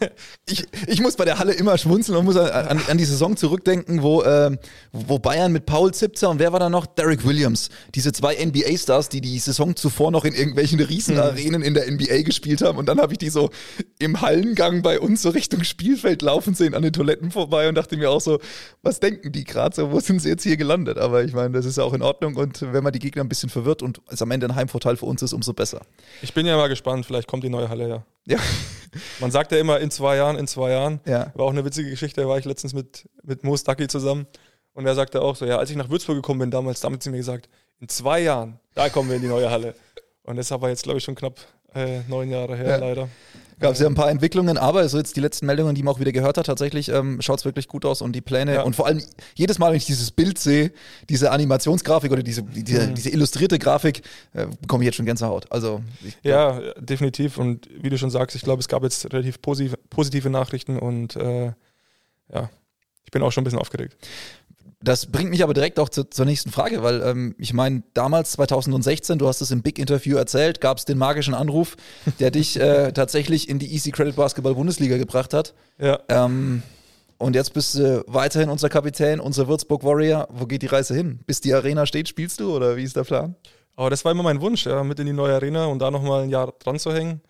ich, 0.46 0.66
ich 0.86 1.00
muss 1.00 1.16
bei 1.16 1.24
der 1.24 1.38
Halle 1.38 1.52
immer 1.52 1.78
schmunzeln 1.78 2.18
und 2.18 2.24
muss 2.24 2.36
an, 2.36 2.80
an 2.88 2.98
die 2.98 3.04
Saison 3.04 3.36
zurückdenken, 3.36 4.02
wo, 4.02 4.22
äh, 4.22 4.56
wo 4.92 5.18
Bayern 5.18 5.52
mit 5.52 5.66
Paul 5.66 5.92
Zipzer 5.92 6.30
und 6.30 6.38
wer 6.38 6.52
war 6.52 6.60
da 6.60 6.68
noch? 6.68 6.86
Derek 6.86 7.26
Williams. 7.26 7.70
Diese 7.94 8.12
zwei 8.12 8.34
NBA-Stars, 8.34 9.08
die 9.08 9.20
die 9.20 9.38
Saison 9.38 9.76
zuvor 9.76 10.10
noch 10.10 10.24
in 10.24 10.34
irgendwelchen 10.34 10.80
Riesenarenen 10.80 11.62
in 11.62 11.74
der 11.74 11.90
NBA 11.90 12.22
gespielt 12.22 12.62
haben. 12.62 12.78
Und 12.78 12.88
dann 12.88 13.00
habe 13.00 13.12
ich 13.12 13.18
die 13.18 13.30
so 13.30 13.50
im 13.98 14.20
Hallengang 14.20 14.82
bei 14.82 15.00
uns 15.00 15.22
so 15.22 15.30
Richtung 15.30 15.64
Spielfeld 15.64 16.22
laufen 16.22 16.54
sehen, 16.54 16.74
an 16.74 16.82
den 16.82 16.92
Toiletten 16.92 17.30
vorbei 17.30 17.68
und 17.68 17.74
dachte 17.76 17.96
mir 17.96 18.10
auch 18.10 18.20
so, 18.20 18.40
was 18.82 19.00
denken 19.00 19.32
die 19.32 19.44
gerade 19.44 19.74
so? 19.74 19.92
Wo 19.92 20.00
sind 20.00 20.20
sie 20.20 20.28
jetzt 20.28 20.42
hier 20.42 20.56
gelandet? 20.56 20.98
Aber 20.98 21.24
ich 21.24 21.32
meine, 21.32 21.50
das 21.50 21.66
ist 21.66 21.78
ja 21.78 21.84
auch 21.84 21.94
in 21.94 22.02
Ordnung. 22.02 22.36
Und 22.36 22.62
wenn 22.72 22.82
man 22.82 22.92
die 22.92 22.98
Gegner 22.98 23.22
ein 23.22 23.28
bisschen 23.28 23.50
verwirrt 23.50 23.82
und 23.82 24.00
es 24.08 24.20
am 24.22 24.30
Ende 24.30 24.46
ein 24.46 24.54
Heimvorteil 24.54 24.96
für 24.96 25.06
uns 25.06 25.22
ist, 25.22 25.32
umso 25.32 25.52
besser. 25.52 25.82
Ich 26.22 26.34
bin 26.34 26.46
ja 26.46 26.56
mal 26.56 26.68
gespannt. 26.68 27.06
Vielleicht 27.06 27.28
kommt 27.28 27.44
die 27.44 27.50
neue 27.50 27.68
Halle 27.68 27.88
ja. 27.88 28.04
Ja. 28.26 28.38
Man 29.20 29.30
sagt 29.30 29.51
ja 29.52 29.60
immer 29.60 29.80
in 29.80 29.90
zwei 29.90 30.16
Jahren, 30.16 30.36
in 30.36 30.46
zwei 30.46 30.70
Jahren. 30.70 31.00
Ja. 31.06 31.32
War 31.34 31.46
auch 31.46 31.50
eine 31.50 31.64
witzige 31.64 31.90
Geschichte, 31.90 32.20
da 32.22 32.28
war 32.28 32.38
ich 32.38 32.44
letztens 32.44 32.74
mit, 32.74 33.08
mit 33.22 33.44
Mo 33.44 33.56
Stucky 33.56 33.88
zusammen. 33.88 34.26
Und 34.74 34.86
er 34.86 34.94
sagte 34.94 35.20
auch 35.20 35.36
so, 35.36 35.44
ja, 35.44 35.58
als 35.58 35.70
ich 35.70 35.76
nach 35.76 35.90
Würzburg 35.90 36.16
gekommen 36.16 36.40
bin 36.40 36.50
damals, 36.50 36.80
damit 36.80 37.02
sie 37.02 37.10
mir 37.10 37.18
gesagt, 37.18 37.48
in 37.80 37.88
zwei 37.88 38.20
Jahren, 38.20 38.58
da 38.74 38.88
kommen 38.88 39.08
wir 39.08 39.16
in 39.16 39.22
die 39.22 39.28
neue 39.28 39.50
Halle. 39.50 39.74
Und 40.22 40.36
das 40.36 40.50
war 40.50 40.68
jetzt, 40.68 40.84
glaube 40.84 40.98
ich, 40.98 41.04
schon 41.04 41.14
knapp 41.14 41.40
äh, 41.74 42.00
neun 42.08 42.30
Jahre 42.30 42.56
her, 42.56 42.68
ja. 42.68 42.76
leider. 42.76 43.08
Gab 43.62 43.74
es 43.74 43.78
ja 43.78 43.86
ein 43.86 43.94
paar 43.94 44.10
Entwicklungen, 44.10 44.58
aber 44.58 44.88
so 44.88 44.98
jetzt 44.98 45.14
die 45.14 45.20
letzten 45.20 45.46
Meldungen, 45.46 45.76
die 45.76 45.84
man 45.84 45.94
auch 45.94 46.00
wieder 46.00 46.10
gehört 46.10 46.36
hat, 46.36 46.46
tatsächlich 46.46 46.88
ähm, 46.88 47.22
schaut 47.22 47.38
es 47.38 47.44
wirklich 47.44 47.68
gut 47.68 47.84
aus 47.84 48.02
und 48.02 48.12
die 48.12 48.20
Pläne 48.20 48.54
ja. 48.54 48.62
und 48.62 48.74
vor 48.74 48.86
allem 48.86 49.00
jedes 49.36 49.60
Mal, 49.60 49.70
wenn 49.70 49.76
ich 49.76 49.86
dieses 49.86 50.10
Bild 50.10 50.38
sehe, 50.38 50.72
diese 51.08 51.30
Animationsgrafik 51.30 52.10
oder 52.10 52.24
diese, 52.24 52.42
diese, 52.42 52.88
mhm. 52.88 52.94
diese 52.94 53.10
illustrierte 53.10 53.60
Grafik, 53.60 54.02
äh, 54.34 54.46
bekomme 54.60 54.82
ich 54.82 54.86
jetzt 54.86 54.96
schon 54.96 55.06
Gänsehaut. 55.06 55.46
Also 55.50 55.80
ja, 56.24 56.60
definitiv 56.76 57.38
und 57.38 57.68
wie 57.80 57.88
du 57.88 57.98
schon 57.98 58.10
sagst, 58.10 58.34
ich 58.34 58.42
glaube, 58.42 58.58
es 58.58 58.66
gab 58.66 58.82
jetzt 58.82 59.12
relativ 59.12 59.40
positive, 59.40 59.76
positive 59.90 60.28
Nachrichten 60.28 60.78
und 60.78 61.14
äh, 61.14 61.52
ja, 62.32 62.50
ich 63.04 63.10
bin 63.12 63.22
auch 63.22 63.30
schon 63.30 63.42
ein 63.42 63.44
bisschen 63.44 63.60
aufgeregt. 63.60 63.96
Das 64.82 65.06
bringt 65.06 65.30
mich 65.30 65.42
aber 65.42 65.54
direkt 65.54 65.78
auch 65.78 65.88
zu, 65.88 66.04
zur 66.04 66.24
nächsten 66.24 66.50
Frage, 66.50 66.82
weil 66.82 67.02
ähm, 67.02 67.34
ich 67.38 67.52
meine, 67.52 67.82
damals 67.94 68.32
2016, 68.32 69.18
du 69.18 69.28
hast 69.28 69.40
es 69.40 69.50
im 69.50 69.62
Big 69.62 69.78
Interview 69.78 70.16
erzählt, 70.16 70.60
gab 70.60 70.78
es 70.78 70.84
den 70.84 70.98
magischen 70.98 71.34
Anruf, 71.34 71.76
der 72.18 72.30
dich 72.30 72.58
äh, 72.58 72.92
tatsächlich 72.94 73.48
in 73.48 73.58
die 73.58 73.72
Easy 73.72 73.90
Credit 73.90 74.16
Basketball 74.16 74.54
Bundesliga 74.54 74.96
gebracht 74.96 75.34
hat. 75.34 75.54
Ja. 75.78 76.00
Ähm, 76.08 76.62
und 77.18 77.36
jetzt 77.36 77.54
bist 77.54 77.76
du 77.76 78.02
weiterhin 78.08 78.50
unser 78.50 78.68
Kapitän, 78.68 79.20
unser 79.20 79.46
Würzburg 79.46 79.84
Warrior. 79.84 80.26
Wo 80.30 80.46
geht 80.46 80.62
die 80.62 80.66
Reise 80.66 80.94
hin? 80.94 81.20
Bis 81.24 81.40
die 81.40 81.54
Arena 81.54 81.86
steht, 81.86 82.08
spielst 82.08 82.40
du 82.40 82.54
oder 82.54 82.76
wie 82.76 82.82
ist 82.82 82.96
der 82.96 83.04
Plan? 83.04 83.36
Aber 83.76 83.90
das 83.90 84.04
war 84.04 84.10
immer 84.10 84.24
mein 84.24 84.40
Wunsch, 84.40 84.66
ja, 84.66 84.82
mit 84.82 84.98
in 84.98 85.06
die 85.06 85.12
neue 85.12 85.34
Arena 85.34 85.66
und 85.66 85.78
da 85.78 85.90
nochmal 85.90 86.24
ein 86.24 86.30
Jahr 86.30 86.52
dran 86.58 86.80
zu 86.80 86.92
hängen. 86.92 87.20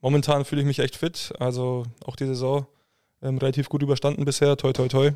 Momentan 0.00 0.44
fühle 0.44 0.62
ich 0.62 0.66
mich 0.66 0.80
echt 0.80 0.96
fit, 0.96 1.32
also 1.38 1.84
auch 2.04 2.16
die 2.16 2.26
Saison 2.26 2.66
ähm, 3.22 3.38
relativ 3.38 3.68
gut 3.68 3.82
überstanden 3.82 4.24
bisher, 4.24 4.56
toi 4.56 4.72
toi 4.72 4.88
toi. 4.88 5.10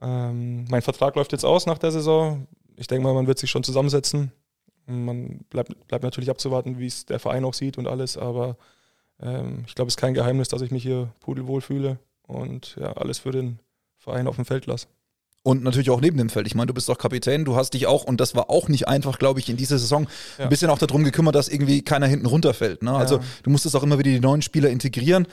Ähm, 0.00 0.64
mein 0.68 0.82
Vertrag 0.82 1.16
läuft 1.16 1.32
jetzt 1.32 1.44
aus 1.44 1.66
nach 1.66 1.78
der 1.78 1.90
Saison. 1.90 2.46
Ich 2.76 2.86
denke 2.86 3.04
mal, 3.04 3.14
man 3.14 3.26
wird 3.26 3.38
sich 3.38 3.50
schon 3.50 3.64
zusammensetzen. 3.64 4.32
Man 4.86 5.40
bleibt, 5.50 5.88
bleibt 5.88 6.04
natürlich 6.04 6.30
abzuwarten, 6.30 6.78
wie 6.78 6.86
es 6.86 7.04
der 7.04 7.18
Verein 7.18 7.44
auch 7.44 7.54
sieht 7.54 7.76
und 7.76 7.86
alles, 7.86 8.16
aber 8.16 8.56
ähm, 9.20 9.64
ich 9.66 9.74
glaube, 9.74 9.88
es 9.88 9.94
ist 9.94 10.00
kein 10.00 10.14
Geheimnis, 10.14 10.48
dass 10.48 10.62
ich 10.62 10.70
mich 10.70 10.82
hier 10.82 11.12
pudelwohl 11.20 11.60
fühle 11.60 11.98
und 12.22 12.76
ja, 12.80 12.92
alles 12.92 13.18
für 13.18 13.32
den 13.32 13.58
Verein 13.98 14.26
auf 14.26 14.36
dem 14.36 14.46
Feld 14.46 14.66
lasse. 14.66 14.86
Und 15.44 15.62
natürlich 15.62 15.88
auch 15.90 16.00
neben 16.00 16.18
dem 16.18 16.28
Feld. 16.28 16.46
Ich 16.46 16.54
meine, 16.54 16.66
du 16.66 16.74
bist 16.74 16.88
doch 16.88 16.98
Kapitän, 16.98 17.44
du 17.44 17.56
hast 17.56 17.72
dich 17.72 17.86
auch, 17.86 18.04
und 18.04 18.20
das 18.20 18.34
war 18.34 18.50
auch 18.50 18.68
nicht 18.68 18.88
einfach, 18.88 19.18
glaube 19.18 19.40
ich, 19.40 19.48
in 19.48 19.56
dieser 19.56 19.78
Saison, 19.78 20.06
ja. 20.36 20.44
ein 20.44 20.50
bisschen 20.50 20.68
auch 20.68 20.78
darum 20.78 21.04
gekümmert, 21.04 21.34
dass 21.34 21.48
irgendwie 21.48 21.82
keiner 21.82 22.06
hinten 22.06 22.26
runterfällt. 22.26 22.82
Ne? 22.82 22.92
Also 22.92 23.20
du 23.44 23.50
musstest 23.50 23.74
auch 23.76 23.82
immer 23.82 23.98
wieder 23.98 24.10
die 24.10 24.20
neuen 24.20 24.42
Spieler 24.42 24.68
integrieren. 24.68 25.26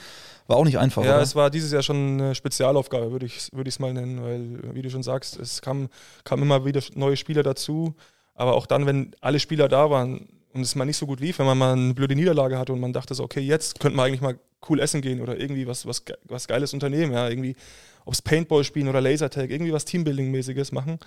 War 0.46 0.56
auch 0.56 0.64
nicht 0.64 0.78
einfach. 0.78 1.04
Ja, 1.04 1.14
oder? 1.14 1.22
es 1.22 1.34
war 1.34 1.50
dieses 1.50 1.72
Jahr 1.72 1.82
schon 1.82 2.20
eine 2.20 2.34
Spezialaufgabe, 2.34 3.10
würde 3.10 3.26
ich 3.26 3.36
es 3.36 3.52
würd 3.52 3.80
mal 3.80 3.92
nennen, 3.92 4.22
weil, 4.22 4.74
wie 4.74 4.82
du 4.82 4.90
schon 4.90 5.02
sagst, 5.02 5.38
es 5.38 5.60
kam, 5.60 5.88
kam 6.24 6.40
immer 6.40 6.64
wieder 6.64 6.80
neue 6.94 7.16
Spieler 7.16 7.42
dazu. 7.42 7.94
Aber 8.34 8.54
auch 8.54 8.66
dann, 8.66 8.86
wenn 8.86 9.12
alle 9.20 9.40
Spieler 9.40 9.68
da 9.68 9.90
waren 9.90 10.28
und 10.52 10.60
es 10.60 10.74
mal 10.76 10.84
nicht 10.84 10.98
so 10.98 11.06
gut 11.06 11.20
lief, 11.20 11.38
wenn 11.40 11.46
man 11.46 11.58
mal 11.58 11.72
eine 11.72 11.94
blöde 11.94 12.14
Niederlage 12.14 12.58
hatte 12.58 12.72
und 12.72 12.80
man 12.80 12.92
dachte 12.92 13.14
so, 13.14 13.24
okay, 13.24 13.40
jetzt 13.40 13.80
könnte 13.80 13.96
man 13.96 14.06
eigentlich 14.06 14.20
mal 14.20 14.38
cool 14.68 14.80
essen 14.80 15.00
gehen 15.00 15.20
oder 15.20 15.38
irgendwie 15.38 15.66
was, 15.66 15.86
was, 15.86 16.04
was 16.24 16.48
Geiles 16.48 16.74
unternehmen, 16.74 17.12
ja, 17.12 17.28
irgendwie 17.28 17.56
aufs 18.04 18.22
Paintball 18.22 18.64
spielen 18.64 18.88
oder 18.88 19.00
Lasertag, 19.00 19.50
irgendwie 19.50 19.72
was 19.72 19.86
Teambuilding-mäßiges 19.86 20.72
machen. 20.74 20.98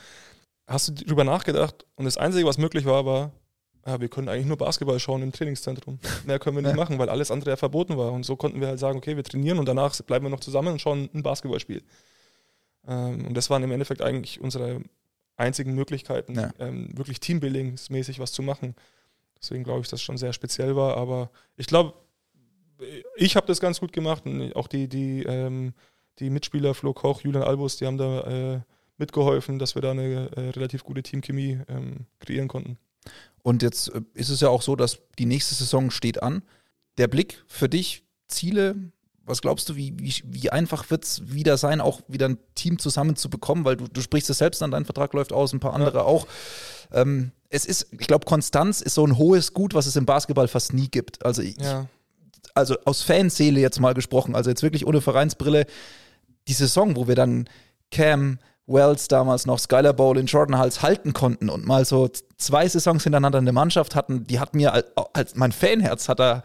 Hast 0.68 0.89
du 0.89 0.94
drüber 0.94 1.24
nachgedacht 1.24 1.86
und 1.96 2.06
das 2.06 2.18
Einzige, 2.18 2.46
was 2.46 2.58
möglich 2.58 2.86
war, 2.86 3.06
war, 3.06 3.32
ja, 3.86 4.00
wir 4.00 4.10
können 4.10 4.30
eigentlich 4.30 4.46
nur 4.46 4.58
Basketball 4.58 5.00
schauen 5.00 5.24
im 5.24 5.32
Trainingszentrum. 5.32 6.00
Mehr 6.25 6.38
können 6.38 6.58
wir 6.58 6.63
nicht 6.63 6.75
machen, 6.75 7.00
weil 7.00 7.10
alles 7.10 7.32
andere 7.32 7.51
ja 7.51 7.56
verboten 7.56 7.98
war. 7.98 8.12
Und 8.12 8.25
so 8.25 8.36
konnten 8.36 8.60
wir 8.60 8.68
halt 8.68 8.80
sagen, 8.80 8.98
okay, 8.98 9.16
wir 9.16 9.24
trainieren 9.24 9.58
und 9.58 9.68
danach 9.68 10.00
bleiben 10.01 10.25
wir 10.25 10.30
noch 10.30 10.42
zusammen 10.42 10.74
und 10.74 10.82
schauen 10.82 11.10
ein 11.13 11.24
Basketballspiel. 11.24 11.82
Ähm, 12.88 13.25
und 13.25 13.36
das 13.36 13.50
waren 13.50 13.63
im 13.63 13.72
Endeffekt 13.72 14.01
eigentlich 14.01 14.42
unsere 14.42 14.82
einzigen 15.38 15.74
Möglichkeiten, 15.74 16.36
ja. 16.36 16.51
ähm, 16.60 16.89
wirklich 16.98 17.20
Teambuildingsmäßig 17.20 18.20
was 18.20 18.34
zu 18.34 18.44
machen. 18.44 18.75
Deswegen 19.42 19.63
glaube 19.63 19.82
ich, 19.82 19.88
dass 19.88 20.01
es 20.01 20.04
schon 20.04 20.18
sehr 20.18 20.34
speziell 20.34 20.75
war. 20.75 20.98
Aber 20.98 21.32
ich 21.56 21.68
glaube, 21.68 21.94
ich 23.15 23.36
habe 23.36 23.48
das 23.48 23.59
ganz 23.59 23.79
gut 23.79 23.93
gemacht 23.93 24.25
und 24.25 24.55
auch 24.55 24.67
die, 24.67 24.88
die, 24.88 25.24
ähm, 25.24 25.74
die 26.19 26.29
Mitspieler 26.29 26.74
Flo 26.74 26.93
Koch, 26.93 27.21
Julian 27.21 27.43
Albus, 27.43 27.77
die 27.77 27.86
haben 27.86 27.98
da 27.98 28.21
äh, 28.21 28.59
mitgeholfen, 28.98 29.59
dass 29.59 29.75
wir 29.75 29.81
da 29.81 29.91
eine 29.91 30.29
äh, 30.36 30.50
relativ 30.50 30.83
gute 30.83 31.03
Teamchemie 31.03 31.59
ähm, 31.67 32.05
kreieren 32.19 32.48
konnten. 32.48 32.77
Und 33.41 33.63
jetzt 33.63 33.89
äh, 33.89 34.01
ist 34.13 34.29
es 34.29 34.41
ja 34.41 34.50
auch 34.50 34.62
so, 34.62 34.75
dass 34.75 34.99
die 35.17 35.25
nächste 35.25 35.56
Saison 35.56 35.91
steht 35.91 36.21
an. 36.21 36.43
Der 36.97 37.08
Blick 37.08 37.43
für 37.47 37.69
dich, 37.69 38.04
Ziele, 38.27 38.75
was 39.30 39.41
glaubst 39.41 39.69
du, 39.69 39.75
wie, 39.75 39.93
wie, 39.99 40.13
wie 40.25 40.49
einfach 40.49 40.89
wird 40.89 41.06
es 41.06 41.21
wieder 41.34 41.58
sein, 41.58 41.82
auch 41.82 42.01
wieder 42.08 42.27
ein 42.27 42.39
Team 42.56 42.80
zusammenzubekommen? 42.80 43.63
Weil 43.63 43.77
du, 43.77 43.88
du 43.88 44.01
sprichst 44.01 44.30
es 44.30 44.39
selbst 44.39 44.62
an, 44.62 44.71
dein 44.71 44.86
Vertrag 44.86 45.13
läuft 45.13 45.32
aus, 45.32 45.54
ein 45.54 45.60
paar 45.60 45.73
andere 45.73 45.99
ja. 45.99 46.04
auch. 46.04 46.27
Ähm, 46.91 47.32
es 47.49 47.65
ist, 47.65 47.88
ich 47.91 48.08
glaube, 48.08 48.25
Konstanz 48.25 48.82
ist 48.82 48.95
so 48.95 49.06
ein 49.06 49.17
hohes 49.17 49.54
Gut, 49.54 49.73
was 49.73 49.86
es 49.86 49.95
im 49.95 50.06
Basketball 50.06 50.47
fast 50.47 50.73
nie 50.73 50.88
gibt. 50.89 51.25
Also, 51.25 51.41
ich, 51.41 51.58
ja. 51.58 51.88
Also 52.60 52.78
aus 52.86 53.02
Fanseele 53.02 53.60
jetzt 53.60 53.80
mal 53.80 53.93
gesprochen, 53.93 54.36
also 54.36 54.50
jetzt 54.50 54.63
wirklich 54.63 54.86
ohne 54.86 55.02
Vereinsbrille, 55.02 55.65
die 56.48 56.54
Saison, 56.54 56.95
wo 56.95 57.08
wir 57.08 57.15
dann 57.15 57.50
Cam, 57.91 58.39
Wells 58.67 59.08
damals 59.08 59.48
noch 59.48 59.58
Skylar 59.58 59.93
Bowl 59.93 60.17
in 60.17 60.28
Jordan 60.28 60.58
Hals 60.60 60.84
halten 60.84 61.13
konnten 61.13 61.50
und 61.50 61.65
mal 61.65 61.86
so 61.86 62.08
zwei 62.38 62.67
Saisons 62.67 63.04
hintereinander 63.04 63.39
eine 63.39 63.52
Mannschaft 63.52 63.95
hatten, 63.95 64.26
die 64.26 64.39
hat 64.39 64.54
mir 64.54 64.84
als 65.13 65.36
mein 65.36 65.52
Fanherz 65.52 66.08
hat 66.08 66.19
er 66.19 66.43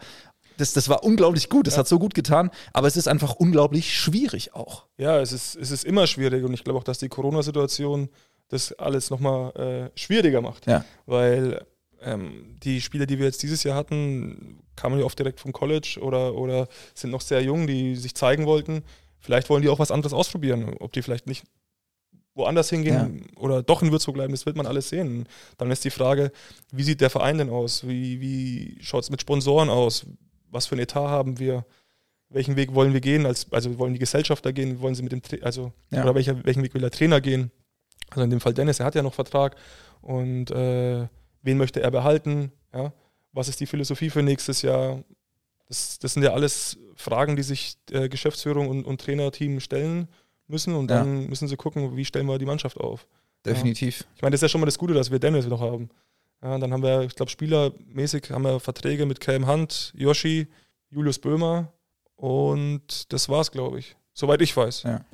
das, 0.57 0.73
das 0.73 0.89
war 0.89 1.03
unglaublich 1.03 1.49
gut, 1.49 1.67
das 1.67 1.75
ja. 1.75 1.79
hat 1.79 1.87
so 1.87 1.99
gut 1.99 2.13
getan, 2.13 2.49
aber 2.73 2.87
es 2.87 2.97
ist 2.97 3.07
einfach 3.07 3.35
unglaublich 3.35 3.93
schwierig 3.93 4.55
auch. 4.55 4.85
Ja, 4.97 5.19
es 5.19 5.33
ist, 5.33 5.55
es 5.55 5.69
ist 5.69 5.83
immer 5.83 6.07
schwierig 6.07 6.43
und 6.45 6.53
ich 6.53 6.63
glaube 6.63 6.79
auch, 6.79 6.83
dass 6.83 6.97
die 6.97 7.09
Corona-Situation 7.09 8.09
das 8.47 8.71
alles 8.73 9.09
nochmal 9.09 9.51
äh, 9.55 9.99
schwieriger 9.99 10.41
macht. 10.41 10.67
Ja. 10.67 10.85
Weil 11.05 11.65
ähm, 12.05 12.55
die 12.63 12.81
Spieler, 12.81 13.05
die 13.05 13.17
wir 13.17 13.25
jetzt 13.25 13.43
dieses 13.43 13.63
Jahr 13.63 13.75
hatten, 13.75 14.59
kamen 14.75 14.99
ja 14.99 15.05
oft 15.05 15.17
direkt 15.17 15.39
vom 15.39 15.51
College 15.51 15.99
oder, 16.01 16.35
oder 16.35 16.67
sind 16.93 17.11
noch 17.11 17.21
sehr 17.21 17.41
jung, 17.41 17.67
die 17.67 17.95
sich 17.95 18.15
zeigen 18.15 18.45
wollten. 18.45 18.83
Vielleicht 19.19 19.49
wollen 19.49 19.63
die 19.63 19.69
auch 19.69 19.79
was 19.79 19.91
anderes 19.91 20.13
ausprobieren, 20.13 20.75
ob 20.79 20.93
die 20.93 21.01
vielleicht 21.01 21.27
nicht 21.27 21.45
woanders 22.35 22.69
hingehen 22.69 23.23
ja. 23.25 23.39
oder 23.41 23.63
doch 23.63 23.81
in 23.81 23.91
Würzburg 23.91 24.15
bleiben, 24.15 24.33
das 24.33 24.45
wird 24.45 24.57
man 24.57 24.67
alles 24.67 24.89
sehen. 24.89 25.27
Dann 25.57 25.71
ist 25.71 25.83
die 25.83 25.89
Frage, 25.89 26.31
wie 26.71 26.83
sieht 26.83 27.01
der 27.01 27.09
Verein 27.09 27.37
denn 27.37 27.49
aus? 27.49 27.87
Wie, 27.87 28.21
wie 28.21 28.77
schaut 28.81 29.03
es 29.03 29.09
mit 29.09 29.21
Sponsoren 29.21 29.69
aus? 29.69 30.05
Was 30.51 30.67
für 30.67 30.75
ein 30.75 30.79
Etat 30.79 31.09
haben 31.09 31.39
wir? 31.39 31.65
Welchen 32.29 32.55
Weg 32.55 32.75
wollen 32.75 32.93
wir 32.93 33.01
gehen? 33.01 33.25
Als, 33.25 33.51
also 33.51 33.77
wollen 33.79 33.93
die 33.93 33.99
Gesellschafter 33.99 34.51
gehen? 34.51 34.81
Wollen 34.81 34.95
sie 34.95 35.03
mit 35.03 35.11
dem, 35.11 35.21
Tra 35.21 35.37
also, 35.41 35.71
ja. 35.91 36.03
oder 36.03 36.13
welcher, 36.13 36.43
welchen 36.45 36.63
Weg 36.63 36.73
will 36.73 36.81
der 36.81 36.91
Trainer 36.91 37.21
gehen? 37.21 37.51
Also 38.09 38.23
in 38.23 38.29
dem 38.29 38.41
Fall 38.41 38.53
Dennis, 38.53 38.79
er 38.79 38.85
hat 38.85 38.95
ja 38.95 39.01
noch 39.01 39.13
Vertrag. 39.13 39.55
Und 40.01 40.51
äh, 40.51 41.07
wen 41.45 41.57
möchte 41.57 41.81
er 41.81 41.91
behalten? 41.91 42.51
Ja? 42.73 42.91
Was 43.31 43.47
ist 43.47 43.59
die 43.59 43.65
Philosophie 43.65 44.09
für 44.09 44.23
nächstes 44.23 44.61
Jahr? 44.61 45.03
Das, 45.67 45.99
das 45.99 46.13
sind 46.13 46.23
ja 46.23 46.33
alles 46.33 46.77
Fragen, 46.95 47.35
die 47.35 47.43
sich 47.43 47.77
äh, 47.91 48.09
Geschäftsführung 48.09 48.67
und, 48.67 48.83
und 48.83 49.01
Trainerteam 49.01 49.59
stellen 49.59 50.07
müssen 50.47 50.75
und 50.75 50.87
dann 50.87 51.21
ja. 51.21 51.27
müssen 51.27 51.47
sie 51.47 51.55
gucken, 51.55 51.95
wie 51.97 52.05
stellen 52.05 52.27
wir 52.27 52.37
die 52.37 52.45
Mannschaft 52.45 52.77
auf. 52.77 53.07
Definitiv. 53.45 54.01
Ja. 54.01 54.07
Ich 54.15 54.21
meine, 54.21 54.31
das 54.31 54.39
ist 54.39 54.43
ja 54.43 54.49
schon 54.49 54.61
mal 54.61 54.65
das 54.65 54.77
Gute, 54.77 54.93
dass 54.93 55.11
wir 55.11 55.19
Dennis 55.19 55.47
noch 55.47 55.61
haben. 55.61 55.89
Ja, 56.41 56.57
dann 56.57 56.71
haben 56.71 56.83
wir, 56.83 57.01
ich 57.01 57.15
glaube, 57.15 57.31
spielermäßig 57.31 58.29
haben 58.31 58.43
wir 58.43 58.59
Verträge 58.59 59.05
mit 59.05 59.19
Cam 59.19 59.47
Hunt, 59.47 59.93
Yoshi, 59.95 60.47
Julius 60.89 61.19
Böhmer 61.19 61.71
und 62.15 63.11
das 63.11 63.29
war's, 63.29 63.51
glaube 63.51 63.79
ich. 63.79 63.95
Soweit 64.13 64.41
ich 64.41 64.55
weiß. 64.55 64.83
Ja. 64.83 65.05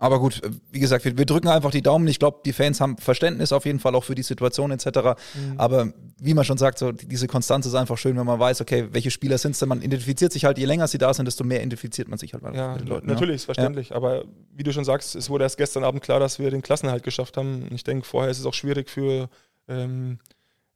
Aber 0.00 0.18
gut, 0.18 0.40
wie 0.72 0.80
gesagt, 0.80 1.04
wir, 1.04 1.16
wir 1.16 1.26
drücken 1.26 1.48
einfach 1.48 1.70
die 1.70 1.82
Daumen. 1.82 2.08
Ich 2.08 2.18
glaube, 2.18 2.40
die 2.44 2.52
Fans 2.52 2.80
haben 2.80 2.96
Verständnis 2.96 3.52
auf 3.52 3.66
jeden 3.66 3.78
Fall 3.78 3.94
auch 3.94 4.02
für 4.02 4.14
die 4.14 4.22
Situation 4.22 4.70
etc. 4.70 4.86
Mhm. 4.86 5.54
Aber 5.58 5.92
wie 6.18 6.34
man 6.34 6.44
schon 6.44 6.58
sagt, 6.58 6.78
so 6.78 6.90
diese 6.90 7.28
Konstanz 7.28 7.66
ist 7.66 7.74
einfach 7.74 7.98
schön, 7.98 8.16
wenn 8.16 8.26
man 8.26 8.40
weiß, 8.40 8.62
okay, 8.62 8.88
welche 8.92 9.10
Spieler 9.10 9.36
sind 9.36 9.52
es 9.52 9.58
denn? 9.58 9.68
Man 9.68 9.82
identifiziert 9.82 10.32
sich 10.32 10.46
halt, 10.46 10.58
je 10.58 10.64
länger 10.64 10.88
sie 10.88 10.98
da 10.98 11.12
sind, 11.12 11.26
desto 11.26 11.44
mehr 11.44 11.60
identifiziert 11.60 12.08
man 12.08 12.18
sich 12.18 12.32
halt 12.32 12.42
ja, 12.54 12.72
mit 12.72 12.80
den 12.80 12.88
Leuten. 12.88 13.06
Natürlich, 13.06 13.32
ja. 13.32 13.36
ist 13.36 13.44
verständlich. 13.44 13.90
Ja. 13.90 13.96
Aber 13.96 14.24
wie 14.56 14.62
du 14.62 14.72
schon 14.72 14.84
sagst, 14.84 15.14
es 15.14 15.28
wurde 15.28 15.44
erst 15.44 15.58
gestern 15.58 15.84
Abend 15.84 16.02
klar, 16.02 16.18
dass 16.18 16.38
wir 16.38 16.50
den 16.50 16.62
Klassenhalt 16.62 17.02
geschafft 17.02 17.36
haben. 17.36 17.68
Ich 17.70 17.84
denke, 17.84 18.06
vorher 18.06 18.30
ist 18.30 18.40
es 18.40 18.46
auch 18.46 18.54
schwierig 18.54 18.88
für 18.88 19.28
ähm, 19.68 19.90
ähm, 19.90 20.18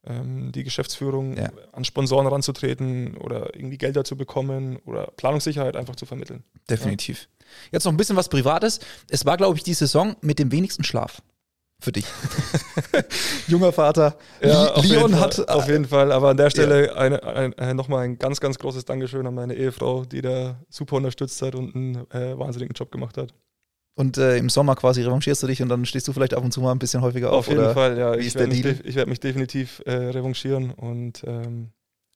die 0.07 0.63
Geschäftsführung 0.63 1.37
ja. 1.37 1.49
an 1.71 1.83
Sponsoren 1.83 2.27
ranzutreten 2.27 3.17
oder 3.17 3.55
irgendwie 3.55 3.77
Gelder 3.77 4.03
zu 4.03 4.15
bekommen 4.15 4.77
oder 4.85 5.07
Planungssicherheit 5.17 5.75
einfach 5.75 5.95
zu 5.95 6.05
vermitteln. 6.05 6.43
Definitiv. 6.69 7.27
Jetzt 7.71 7.85
noch 7.85 7.93
ein 7.93 7.97
bisschen 7.97 8.15
was 8.15 8.29
Privates. 8.29 8.79
Es 9.09 9.25
war, 9.25 9.37
glaube 9.37 9.57
ich, 9.57 9.63
die 9.63 9.73
Saison 9.73 10.15
mit 10.21 10.39
dem 10.39 10.51
wenigsten 10.51 10.83
Schlaf 10.83 11.21
für 11.79 11.91
dich. 11.91 12.05
Junger 13.47 13.71
Vater. 13.71 14.17
Ja, 14.41 14.79
Leon 14.81 15.19
hat. 15.19 15.47
Auf 15.49 15.67
jeden 15.67 15.85
Fall. 15.85 16.11
Aber 16.11 16.29
an 16.29 16.37
der 16.37 16.49
Stelle 16.49 16.87
ja. 16.87 16.93
eine, 16.93 17.23
eine, 17.23 17.57
eine, 17.57 17.75
nochmal 17.75 18.05
ein 18.05 18.17
ganz, 18.17 18.39
ganz 18.39 18.57
großes 18.57 18.85
Dankeschön 18.85 19.25
an 19.27 19.35
meine 19.35 19.55
Ehefrau, 19.55 20.05
die 20.05 20.21
da 20.21 20.59
super 20.69 20.95
unterstützt 20.97 21.41
hat 21.41 21.55
und 21.55 21.75
einen 21.75 22.11
äh, 22.11 22.37
wahnsinnigen 22.37 22.73
Job 22.73 22.91
gemacht 22.91 23.17
hat. 23.17 23.33
Und 23.97 24.17
äh, 24.17 24.37
im 24.37 24.49
Sommer 24.49 24.75
quasi 24.75 25.01
revanchierst 25.03 25.41
du 25.43 25.47
dich 25.47 25.61
und 25.61 25.69
dann 25.69 25.85
stehst 25.85 26.07
du 26.07 26.13
vielleicht 26.13 26.33
ab 26.33 26.43
und 26.43 26.51
zu 26.51 26.59
mal 26.59 26.71
ein 26.71 26.79
bisschen 26.79 27.01
häufiger 27.01 27.31
auf. 27.31 27.47
Auf 27.47 27.47
jeden 27.47 27.73
Fall, 27.73 27.97
ja. 27.97 28.15
ich 28.15 28.35
werde 28.35 28.47
mich, 28.47 28.95
werd 28.95 29.07
mich, 29.07 29.21
definitiv 29.21 29.81
äh, 29.85 29.93
revanchieren 29.93 30.71
und 30.71 31.23
ähm, 31.25 31.69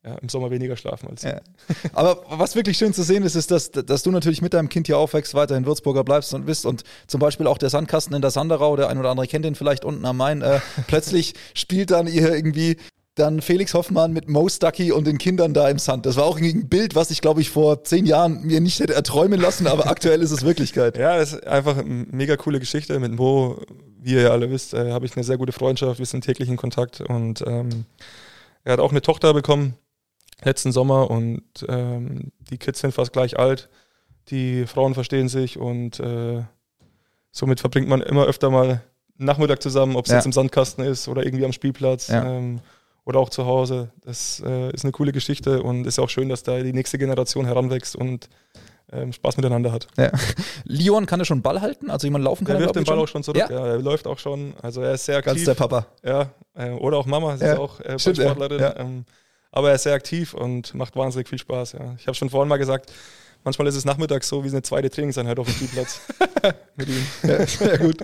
ja, 0.03 0.15
im 0.15 0.27
Sommer 0.27 0.51
weniger 0.51 0.75
schlafen 0.75 1.09
als. 1.09 1.23
Ja. 1.23 1.39
Aber 1.93 2.23
was 2.29 2.55
wirklich 2.55 2.77
schön 2.77 2.93
zu 2.93 3.03
sehen 3.03 3.23
ist, 3.23 3.35
ist, 3.35 3.51
dass, 3.51 3.71
dass 3.71 4.03
du 4.03 4.11
natürlich 4.11 4.41
mit 4.41 4.53
deinem 4.53 4.67
Kind 4.67 4.87
hier 4.87 4.97
aufwächst, 4.97 5.33
weiterhin 5.35 5.65
Würzburger 5.65 6.03
bleibst 6.03 6.33
und 6.33 6.45
bist 6.45 6.65
und 6.65 6.83
zum 7.07 7.21
Beispiel 7.21 7.47
auch 7.47 7.57
der 7.57 7.69
Sandkasten 7.69 8.13
in 8.13 8.21
der 8.21 8.31
Sanderau, 8.31 8.75
der 8.75 8.89
ein 8.89 8.97
oder 8.97 9.09
andere 9.09 9.27
kennt 9.27 9.45
den 9.45 9.55
vielleicht 9.55 9.85
unten 9.85 10.05
am 10.05 10.17
Main, 10.17 10.41
äh, 10.41 10.59
plötzlich 10.87 11.33
spielt 11.53 11.91
dann 11.91 12.07
ihr 12.07 12.33
irgendwie 12.33 12.75
dann 13.19 13.41
Felix 13.41 13.73
Hoffmann 13.73 14.13
mit 14.13 14.29
Mo 14.29 14.49
Stucky 14.49 14.91
und 14.91 15.05
den 15.05 15.17
Kindern 15.17 15.53
da 15.53 15.69
im 15.69 15.77
Sand. 15.79 16.05
Das 16.05 16.15
war 16.15 16.25
auch 16.25 16.39
ein 16.39 16.67
Bild, 16.67 16.95
was 16.95 17.11
ich, 17.11 17.21
glaube 17.21 17.41
ich, 17.41 17.49
vor 17.49 17.83
zehn 17.83 18.05
Jahren 18.05 18.41
mir 18.43 18.61
nicht 18.61 18.79
hätte 18.79 18.93
erträumen 18.93 19.39
lassen, 19.39 19.67
aber 19.67 19.87
aktuell 19.87 20.21
ist 20.21 20.31
es 20.31 20.43
Wirklichkeit. 20.43 20.97
Ja, 20.97 21.17
das 21.17 21.33
ist 21.33 21.47
einfach 21.47 21.77
eine 21.77 22.07
mega 22.11 22.37
coole 22.37 22.59
Geschichte. 22.59 22.99
Mit 22.99 23.13
Mo, 23.13 23.61
wie 24.01 24.13
ihr 24.13 24.21
ja 24.21 24.29
alle 24.29 24.49
wisst, 24.49 24.73
äh, 24.73 24.91
habe 24.91 25.05
ich 25.05 25.15
eine 25.15 25.23
sehr 25.23 25.37
gute 25.37 25.51
Freundschaft. 25.51 25.99
Wir 25.99 26.05
sind 26.05 26.23
täglich 26.23 26.49
in 26.49 26.57
Kontakt 26.57 27.01
und 27.01 27.43
ähm, 27.45 27.85
er 28.63 28.73
hat 28.73 28.79
auch 28.79 28.91
eine 28.91 29.01
Tochter 29.01 29.33
bekommen 29.33 29.75
letzten 30.43 30.71
Sommer 30.71 31.09
und 31.11 31.43
ähm, 31.67 32.31
die 32.49 32.57
Kids 32.57 32.79
sind 32.79 32.93
fast 32.93 33.13
gleich 33.13 33.37
alt. 33.37 33.69
Die 34.29 34.65
Frauen 34.67 34.93
verstehen 34.93 35.27
sich 35.27 35.57
und 35.57 35.99
äh, 35.99 36.43
somit 37.31 37.59
verbringt 37.59 37.87
man 37.87 38.01
immer 38.01 38.25
öfter 38.25 38.49
mal 38.49 38.81
Nachmittag 39.17 39.61
zusammen, 39.61 39.95
ob 39.95 40.05
es 40.05 40.11
ja. 40.11 40.17
jetzt 40.17 40.25
im 40.25 40.31
Sandkasten 40.31 40.83
ist 40.83 41.07
oder 41.07 41.25
irgendwie 41.25 41.45
am 41.45 41.51
Spielplatz. 41.51 42.07
Ja. 42.07 42.25
Ähm, 42.25 42.61
oder 43.09 43.19
auch 43.19 43.29
zu 43.29 43.47
Hause. 43.47 43.89
Das 44.05 44.41
äh, 44.45 44.71
ist 44.71 44.85
eine 44.85 44.91
coole 44.91 45.11
Geschichte 45.11 45.63
und 45.63 45.87
ist 45.87 45.97
auch 45.97 46.09
schön, 46.09 46.29
dass 46.29 46.43
da 46.43 46.59
die 46.59 46.73
nächste 46.73 46.99
Generation 46.99 47.43
heranwächst 47.45 47.95
und 47.95 48.29
ähm, 48.91 49.11
Spaß 49.11 49.37
miteinander 49.37 49.71
hat. 49.71 49.87
Ja. 49.97 50.11
Leon 50.63 51.07
kann 51.07 51.19
er 51.19 51.25
schon 51.25 51.41
Ball 51.41 51.59
halten? 51.59 51.89
Also 51.89 52.05
jemand 52.05 52.23
laufen 52.25 52.45
kann? 52.45 52.57
Er 52.57 52.61
wirft 52.61 52.75
den 52.75 52.83
Ball 52.83 52.97
schon? 52.97 53.03
auch 53.03 53.07
schon 53.07 53.23
zurück. 53.23 53.37
Ja? 53.37 53.49
ja? 53.49 53.65
er 53.65 53.79
läuft 53.79 54.05
auch 54.05 54.19
schon. 54.19 54.53
Also 54.61 54.81
er 54.81 54.93
ist 54.93 55.05
sehr 55.05 55.17
aktiv. 55.17 55.33
Ganz 55.33 55.45
der 55.45 55.55
Papa. 55.55 55.87
Ja, 56.03 56.29
äh, 56.53 56.69
oder 56.69 56.97
auch 56.97 57.07
Mama, 57.07 57.35
sie 57.35 57.45
ja. 57.45 57.53
ist 57.53 57.59
auch 57.59 57.79
äh, 57.79 57.97
Sportlerin. 57.97 58.59
Ja. 58.59 58.75
Ähm, 58.77 59.05
aber 59.51 59.69
er 59.69 59.75
ist 59.75 59.83
sehr 59.83 59.95
aktiv 59.95 60.35
und 60.35 60.75
macht 60.75 60.95
wahnsinnig 60.95 61.27
viel 61.27 61.39
Spaß. 61.39 61.73
Ja. 61.73 61.95
Ich 61.97 62.05
habe 62.05 62.13
schon 62.13 62.29
vorhin 62.29 62.47
mal 62.47 62.57
gesagt, 62.57 62.93
manchmal 63.43 63.67
ist 63.67 63.75
es 63.75 63.85
nachmittags 63.85 64.29
so 64.29 64.43
wie 64.43 64.49
eine 64.49 64.61
zweite 64.61 64.91
Trainingseinheit 64.91 65.39
auf 65.39 65.47
dem 65.47 65.55
Spielplatz 65.55 66.01
mit 66.75 66.89
ihm. 66.89 67.07
Ja, 67.23 67.43
sehr 67.47 67.79
gut. 67.79 68.03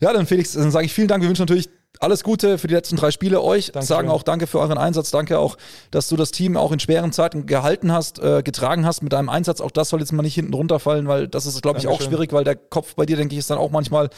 Ja, 0.00 0.12
dann 0.12 0.26
Felix, 0.26 0.54
dann 0.54 0.72
sage 0.72 0.86
ich 0.86 0.92
vielen 0.92 1.06
Dank. 1.06 1.22
Wir 1.22 1.28
wünschen 1.28 1.42
natürlich 1.42 1.68
alles 1.98 2.24
Gute 2.24 2.56
für 2.58 2.66
die 2.66 2.74
letzten 2.74 2.96
drei 2.96 3.10
Spiele 3.10 3.42
euch. 3.42 3.66
Dankeschön. 3.66 3.86
Sagen 3.86 4.08
auch 4.08 4.22
danke 4.22 4.46
für 4.46 4.58
euren 4.58 4.78
Einsatz. 4.78 5.10
Danke 5.10 5.38
auch, 5.38 5.56
dass 5.90 6.08
du 6.08 6.16
das 6.16 6.30
Team 6.30 6.56
auch 6.56 6.72
in 6.72 6.80
schweren 6.80 7.12
Zeiten 7.12 7.46
gehalten 7.46 7.92
hast, 7.92 8.18
äh, 8.20 8.42
getragen 8.42 8.86
hast 8.86 9.02
mit 9.02 9.12
deinem 9.12 9.28
Einsatz. 9.28 9.60
Auch 9.60 9.70
das 9.70 9.90
soll 9.90 10.00
jetzt 10.00 10.12
mal 10.12 10.22
nicht 10.22 10.34
hinten 10.34 10.54
runterfallen, 10.54 11.08
weil 11.08 11.28
das 11.28 11.46
ist, 11.46 11.60
glaube 11.62 11.78
ich, 11.78 11.84
Dankeschön. 11.84 12.06
auch 12.06 12.10
schwierig, 12.10 12.32
weil 12.32 12.44
der 12.44 12.56
Kopf 12.56 12.94
bei 12.94 13.04
dir, 13.04 13.16
denke 13.16 13.34
ich, 13.34 13.40
ist 13.40 13.50
dann 13.50 13.58
auch 13.58 13.70
manchmal 13.70 14.08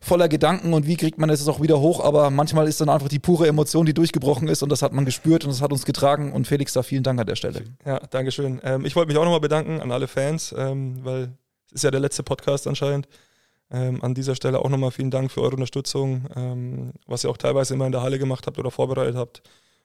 voller 0.00 0.28
Gedanken 0.28 0.72
und 0.72 0.86
wie 0.86 0.96
kriegt 0.96 1.18
man 1.18 1.28
das 1.28 1.40
jetzt 1.40 1.48
auch 1.48 1.60
wieder 1.60 1.80
hoch. 1.80 2.04
Aber 2.04 2.30
manchmal 2.30 2.68
ist 2.68 2.80
dann 2.80 2.88
einfach 2.88 3.08
die 3.08 3.18
pure 3.18 3.48
Emotion, 3.48 3.86
die 3.86 3.94
durchgebrochen 3.94 4.46
ist 4.46 4.62
und 4.62 4.70
das 4.70 4.82
hat 4.82 4.92
man 4.92 5.04
gespürt 5.04 5.44
und 5.44 5.50
das 5.50 5.62
hat 5.62 5.72
uns 5.72 5.84
getragen. 5.84 6.32
Und 6.32 6.46
Felix, 6.46 6.74
da 6.74 6.82
vielen 6.82 7.02
Dank 7.02 7.18
an 7.18 7.26
der 7.26 7.36
Stelle. 7.36 7.64
Ja, 7.84 7.98
Dankeschön. 8.10 8.60
Ähm, 8.62 8.84
ich 8.84 8.94
wollte 8.94 9.08
mich 9.08 9.18
auch 9.18 9.24
nochmal 9.24 9.40
bedanken 9.40 9.80
an 9.80 9.90
alle 9.90 10.06
Fans, 10.06 10.54
ähm, 10.56 11.04
weil 11.04 11.32
es 11.66 11.76
ist 11.76 11.84
ja 11.84 11.90
der 11.90 12.00
letzte 12.00 12.22
Podcast 12.22 12.66
anscheinend. 12.66 13.08
Ähm, 13.70 14.02
an 14.02 14.14
dieser 14.14 14.36
Stelle 14.36 14.60
auch 14.60 14.68
nochmal 14.68 14.92
vielen 14.92 15.10
Dank 15.10 15.30
für 15.30 15.42
eure 15.42 15.54
Unterstützung, 15.54 16.26
ähm, 16.36 16.92
was 17.06 17.24
ihr 17.24 17.30
auch 17.30 17.36
teilweise 17.36 17.74
immer 17.74 17.86
in 17.86 17.92
der 17.92 18.02
Halle 18.02 18.18
gemacht 18.18 18.46
habt 18.46 18.58
oder 18.58 18.70
vorbereitet 18.70 19.16
habt 19.16 19.42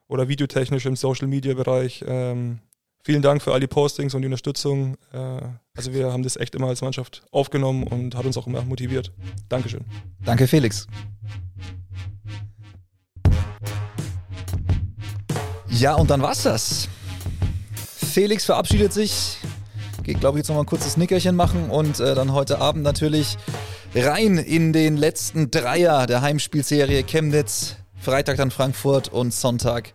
oder 0.07 0.27
videotechnisch 0.27 0.85
im 0.85 0.95
Social 0.95 1.27
Media 1.27 1.55
Bereich. 1.55 2.03
Ähm, 2.07 2.59
vielen 3.03 3.23
Dank 3.23 3.41
für 3.41 3.53
all 3.53 3.59
die 3.59 3.67
Postings 3.67 4.13
und 4.13 4.21
die 4.21 4.27
Unterstützung. 4.27 4.97
Äh, 5.13 5.41
also 5.75 5.93
wir 5.93 6.13
haben 6.13 6.21
das 6.21 6.37
echt 6.37 6.53
immer 6.53 6.67
als 6.67 6.81
Mannschaft 6.81 7.23
aufgenommen 7.31 7.83
und 7.83 8.15
hat 8.15 8.25
uns 8.25 8.37
auch 8.37 8.45
immer 8.45 8.61
motiviert. 8.61 9.11
Dankeschön. 9.49 9.83
Danke, 10.23 10.45
Felix. 10.47 10.85
Ja, 15.69 15.95
und 15.95 16.11
dann 16.11 16.21
war's 16.21 16.43
das. 16.43 16.87
Felix 18.13 18.45
verabschiedet 18.45 18.93
sich 18.93 19.37
Geht, 20.03 20.19
glaube 20.19 20.37
ich, 20.37 20.41
jetzt 20.41 20.49
nochmal 20.49 20.63
ein 20.63 20.67
kurzes 20.67 20.97
Nickerchen 20.97 21.35
machen 21.35 21.69
und 21.69 21.99
äh, 21.99 22.15
dann 22.15 22.33
heute 22.33 22.59
Abend 22.59 22.83
natürlich 22.83 23.37
rein 23.93 24.37
in 24.37 24.73
den 24.73 24.97
letzten 24.97 25.51
Dreier 25.51 26.07
der 26.07 26.21
Heimspielserie 26.21 27.03
Chemnitz. 27.03 27.75
Freitag 27.99 28.37
dann 28.37 28.49
Frankfurt 28.49 29.09
und 29.09 29.31
Sonntag 29.31 29.93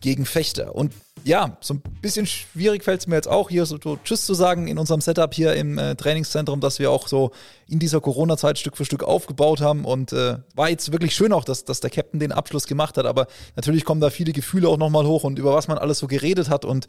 gegen 0.00 0.24
Fechter. 0.24 0.74
Und 0.74 0.94
ja, 1.22 1.58
so 1.60 1.74
ein 1.74 1.82
bisschen 2.00 2.26
schwierig 2.26 2.82
fällt 2.82 3.00
es 3.00 3.06
mir 3.06 3.16
jetzt 3.16 3.28
auch 3.28 3.50
hier 3.50 3.66
so, 3.66 3.78
so, 3.82 3.98
Tschüss 4.02 4.24
zu 4.24 4.32
sagen 4.32 4.68
in 4.68 4.78
unserem 4.78 5.02
Setup 5.02 5.32
hier 5.34 5.54
im 5.54 5.76
äh, 5.76 5.94
Trainingszentrum, 5.96 6.60
dass 6.60 6.78
wir 6.78 6.90
auch 6.90 7.06
so 7.06 7.30
in 7.68 7.78
dieser 7.78 8.00
Corona-Zeit 8.00 8.58
Stück 8.58 8.78
für 8.78 8.86
Stück 8.86 9.04
aufgebaut 9.04 9.60
haben. 9.60 9.84
Und 9.84 10.14
äh, 10.14 10.38
war 10.54 10.70
jetzt 10.70 10.92
wirklich 10.92 11.14
schön 11.14 11.34
auch, 11.34 11.44
dass, 11.44 11.66
dass 11.66 11.80
der 11.80 11.90
Captain 11.90 12.20
den 12.20 12.32
Abschluss 12.32 12.66
gemacht 12.66 12.96
hat. 12.96 13.04
Aber 13.04 13.26
natürlich 13.54 13.84
kommen 13.84 14.00
da 14.00 14.08
viele 14.08 14.32
Gefühle 14.32 14.68
auch 14.68 14.78
nochmal 14.78 15.06
hoch 15.06 15.24
und 15.24 15.38
über 15.38 15.54
was 15.54 15.68
man 15.68 15.76
alles 15.76 15.98
so 15.98 16.06
geredet 16.06 16.48
hat. 16.48 16.64
Und 16.64 16.86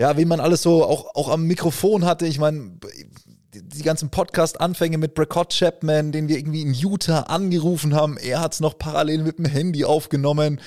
ja, 0.00 0.16
wie 0.16 0.24
man 0.24 0.40
alles 0.40 0.62
so 0.62 0.82
auch, 0.82 1.14
auch 1.14 1.28
am 1.28 1.44
Mikrofon 1.44 2.06
hatte. 2.06 2.26
Ich 2.26 2.38
meine, 2.38 2.72
die 3.52 3.82
ganzen 3.82 4.08
Podcast-Anfänge 4.08 4.96
mit 4.96 5.12
Brecott 5.12 5.52
Chapman, 5.52 6.10
den 6.10 6.26
wir 6.26 6.38
irgendwie 6.38 6.62
in 6.62 6.72
Utah 6.72 7.24
angerufen 7.24 7.94
haben. 7.94 8.16
Er 8.16 8.40
hat 8.40 8.54
es 8.54 8.60
noch 8.60 8.78
parallel 8.78 9.22
mit 9.24 9.36
dem 9.36 9.44
Handy 9.44 9.84
aufgenommen. 9.84 10.62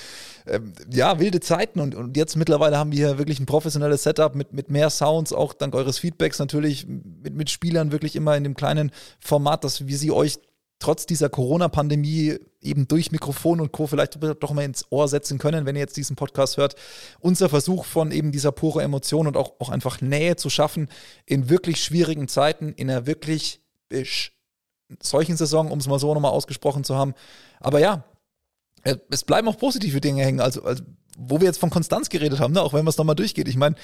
Ähm, 0.45 0.73
ja, 0.91 1.19
wilde 1.19 1.39
Zeiten 1.39 1.79
und, 1.79 1.95
und 1.95 2.15
jetzt 2.15 2.35
mittlerweile 2.35 2.77
haben 2.77 2.91
wir 2.91 3.07
hier 3.07 3.17
wirklich 3.17 3.39
ein 3.39 3.47
professionelles 3.47 4.03
Setup 4.03 4.35
mit, 4.35 4.53
mit 4.53 4.69
mehr 4.69 4.91
Sounds, 4.91 5.33
auch 5.33 5.53
dank 5.53 5.73
eures 5.73 5.97
Feedbacks 5.97 6.37
natürlich, 6.37 6.85
mit, 6.85 7.33
mit 7.33 7.49
Spielern 7.49 7.91
wirklich 7.91 8.15
immer 8.15 8.37
in 8.37 8.43
dem 8.43 8.53
kleinen 8.53 8.91
Format, 9.19 9.63
dass 9.63 9.87
wir 9.87 9.97
sie 9.97 10.11
euch 10.11 10.37
trotz 10.79 11.05
dieser 11.05 11.29
Corona-Pandemie 11.29 12.37
eben 12.61 12.87
durch 12.87 13.11
Mikrofon 13.11 13.61
und 13.61 13.71
Co. 13.71 13.87
vielleicht 13.87 14.17
doch 14.39 14.51
mal 14.51 14.63
ins 14.63 14.85
Ohr 14.89 15.07
setzen 15.07 15.37
können, 15.37 15.65
wenn 15.65 15.75
ihr 15.75 15.81
jetzt 15.81 15.97
diesen 15.97 16.15
Podcast 16.15 16.57
hört. 16.57 16.75
Unser 17.19 17.49
Versuch 17.49 17.85
von 17.85 18.11
eben 18.11 18.31
dieser 18.31 18.51
pure 18.51 18.83
Emotion 18.83 19.27
und 19.27 19.37
auch, 19.37 19.53
auch 19.59 19.69
einfach 19.69 20.01
Nähe 20.01 20.35
zu 20.35 20.49
schaffen 20.49 20.89
in 21.25 21.49
wirklich 21.49 21.83
schwierigen 21.83 22.27
Zeiten, 22.27 22.73
in 22.73 22.89
einer 22.89 23.05
wirklich 23.05 23.61
solchen 25.01 25.37
Saison, 25.37 25.71
um 25.71 25.79
es 25.79 25.87
mal 25.87 25.99
so 25.99 26.13
nochmal 26.13 26.31
ausgesprochen 26.31 26.83
zu 26.83 26.95
haben. 26.95 27.13
Aber 27.59 27.79
ja, 27.79 28.03
äh, 28.83 28.97
es 29.09 29.23
bleiben 29.23 29.47
auch 29.47 29.57
positive 29.57 30.01
Dinge 30.01 30.23
hängen. 30.23 30.39
Also, 30.39 30.63
also 30.63 30.83
wo 31.17 31.39
wir 31.39 31.45
jetzt 31.45 31.59
von 31.59 31.69
Konstanz 31.69 32.09
geredet 32.09 32.39
haben, 32.39 32.53
ne? 32.53 32.61
auch 32.61 32.73
wenn 32.73 32.83
man 32.83 32.89
es 32.89 32.97
nochmal 32.97 33.15
durchgeht. 33.15 33.47
Ich 33.47 33.55
meine, 33.55 33.75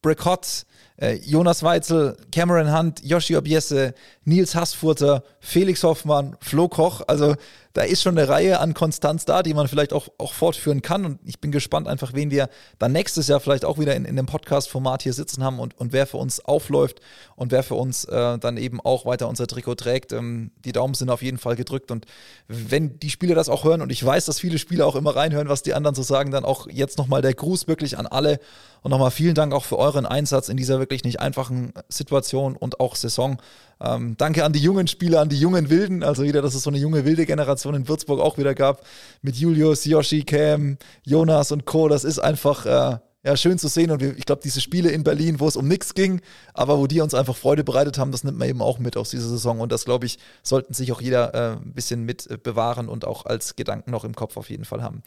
Brecott, 0.00 0.46
äh, 0.46 0.66
Jonas 0.98 1.62
Weitzel, 1.62 2.16
Cameron 2.32 2.76
Hunt, 2.76 3.02
Joshi 3.04 3.36
Obiese, 3.36 3.94
Nils 4.24 4.54
Hassfurter, 4.54 5.22
Felix 5.40 5.82
Hoffmann, 5.82 6.36
Flo 6.40 6.68
Koch. 6.68 7.02
Also 7.06 7.36
da 7.76 7.82
ist 7.82 8.02
schon 8.02 8.16
eine 8.16 8.26
Reihe 8.26 8.58
an 8.58 8.72
Konstanz 8.72 9.26
da, 9.26 9.42
die 9.42 9.52
man 9.52 9.68
vielleicht 9.68 9.92
auch, 9.92 10.08
auch 10.16 10.32
fortführen 10.32 10.80
kann. 10.80 11.04
Und 11.04 11.20
ich 11.26 11.40
bin 11.40 11.52
gespannt 11.52 11.86
einfach, 11.86 12.14
wen 12.14 12.30
wir 12.30 12.48
dann 12.78 12.92
nächstes 12.92 13.28
Jahr 13.28 13.38
vielleicht 13.38 13.66
auch 13.66 13.78
wieder 13.78 13.94
in, 13.94 14.06
in 14.06 14.16
dem 14.16 14.24
Podcast-Format 14.24 15.02
hier 15.02 15.12
sitzen 15.12 15.44
haben 15.44 15.58
und, 15.58 15.78
und 15.78 15.92
wer 15.92 16.06
für 16.06 16.16
uns 16.16 16.42
aufläuft 16.42 17.00
und 17.34 17.52
wer 17.52 17.62
für 17.62 17.74
uns 17.74 18.06
äh, 18.06 18.38
dann 18.38 18.56
eben 18.56 18.80
auch 18.80 19.04
weiter 19.04 19.28
unser 19.28 19.46
Trikot 19.46 19.74
trägt. 19.74 20.12
Ähm, 20.12 20.52
die 20.64 20.72
Daumen 20.72 20.94
sind 20.94 21.10
auf 21.10 21.20
jeden 21.20 21.36
Fall 21.36 21.54
gedrückt. 21.54 21.90
Und 21.90 22.06
wenn 22.48 22.98
die 22.98 23.10
Spieler 23.10 23.34
das 23.34 23.50
auch 23.50 23.64
hören, 23.64 23.82
und 23.82 23.92
ich 23.92 24.02
weiß, 24.02 24.24
dass 24.24 24.40
viele 24.40 24.58
Spieler 24.58 24.86
auch 24.86 24.96
immer 24.96 25.14
reinhören, 25.14 25.50
was 25.50 25.62
die 25.62 25.74
anderen 25.74 25.94
so 25.94 26.02
sagen, 26.02 26.30
dann 26.30 26.46
auch 26.46 26.68
jetzt 26.70 26.96
nochmal 26.96 27.20
der 27.20 27.34
Gruß 27.34 27.68
wirklich 27.68 27.98
an 27.98 28.06
alle. 28.06 28.40
Und 28.80 28.90
nochmal 28.90 29.10
vielen 29.10 29.34
Dank 29.34 29.52
auch 29.52 29.64
für 29.64 29.78
euren 29.78 30.06
Einsatz 30.06 30.48
in 30.48 30.56
dieser 30.56 30.78
wirklich 30.86 31.04
nicht 31.04 31.20
einfachen 31.20 31.72
Situation 31.88 32.56
und 32.56 32.80
auch 32.80 32.94
Saison. 32.94 33.40
Ähm, 33.80 34.16
danke 34.16 34.44
an 34.44 34.52
die 34.52 34.60
jungen 34.60 34.86
Spieler, 34.86 35.20
an 35.20 35.28
die 35.28 35.38
jungen 35.38 35.68
Wilden, 35.68 36.02
also 36.02 36.22
wieder, 36.22 36.42
dass 36.42 36.54
es 36.54 36.62
so 36.62 36.70
eine 36.70 36.78
junge 36.78 37.04
wilde 37.04 37.26
Generation 37.26 37.74
in 37.74 37.88
Würzburg 37.88 38.20
auch 38.20 38.38
wieder 38.38 38.54
gab, 38.54 38.84
mit 39.22 39.36
Julius, 39.36 39.84
Yoshi, 39.84 40.22
Cam, 40.22 40.78
Jonas 41.04 41.52
und 41.52 41.66
Co. 41.66 41.88
Das 41.88 42.04
ist 42.04 42.18
einfach 42.18 42.66
äh, 42.66 42.98
ja, 43.26 43.36
schön 43.36 43.58
zu 43.58 43.66
sehen 43.66 43.90
und 43.90 44.02
ich 44.02 44.24
glaube, 44.24 44.40
diese 44.44 44.60
Spiele 44.60 44.90
in 44.90 45.02
Berlin, 45.02 45.40
wo 45.40 45.48
es 45.48 45.56
um 45.56 45.66
nichts 45.66 45.94
ging, 45.94 46.20
aber 46.54 46.78
wo 46.78 46.86
die 46.86 47.00
uns 47.00 47.12
einfach 47.12 47.36
Freude 47.36 47.64
bereitet 47.64 47.98
haben, 47.98 48.12
das 48.12 48.22
nimmt 48.22 48.38
man 48.38 48.48
eben 48.48 48.62
auch 48.62 48.78
mit 48.78 48.96
aus 48.96 49.10
dieser 49.10 49.28
Saison 49.28 49.58
und 49.58 49.72
das, 49.72 49.84
glaube 49.84 50.06
ich, 50.06 50.20
sollten 50.44 50.74
sich 50.74 50.92
auch 50.92 51.00
jeder 51.00 51.34
äh, 51.34 51.56
ein 51.56 51.74
bisschen 51.74 52.04
mit 52.04 52.30
äh, 52.30 52.38
bewahren 52.38 52.88
und 52.88 53.04
auch 53.04 53.26
als 53.26 53.56
Gedanken 53.56 53.90
noch 53.90 54.04
im 54.04 54.14
Kopf 54.14 54.36
auf 54.36 54.48
jeden 54.48 54.64
Fall 54.64 54.80
haben. 54.80 55.02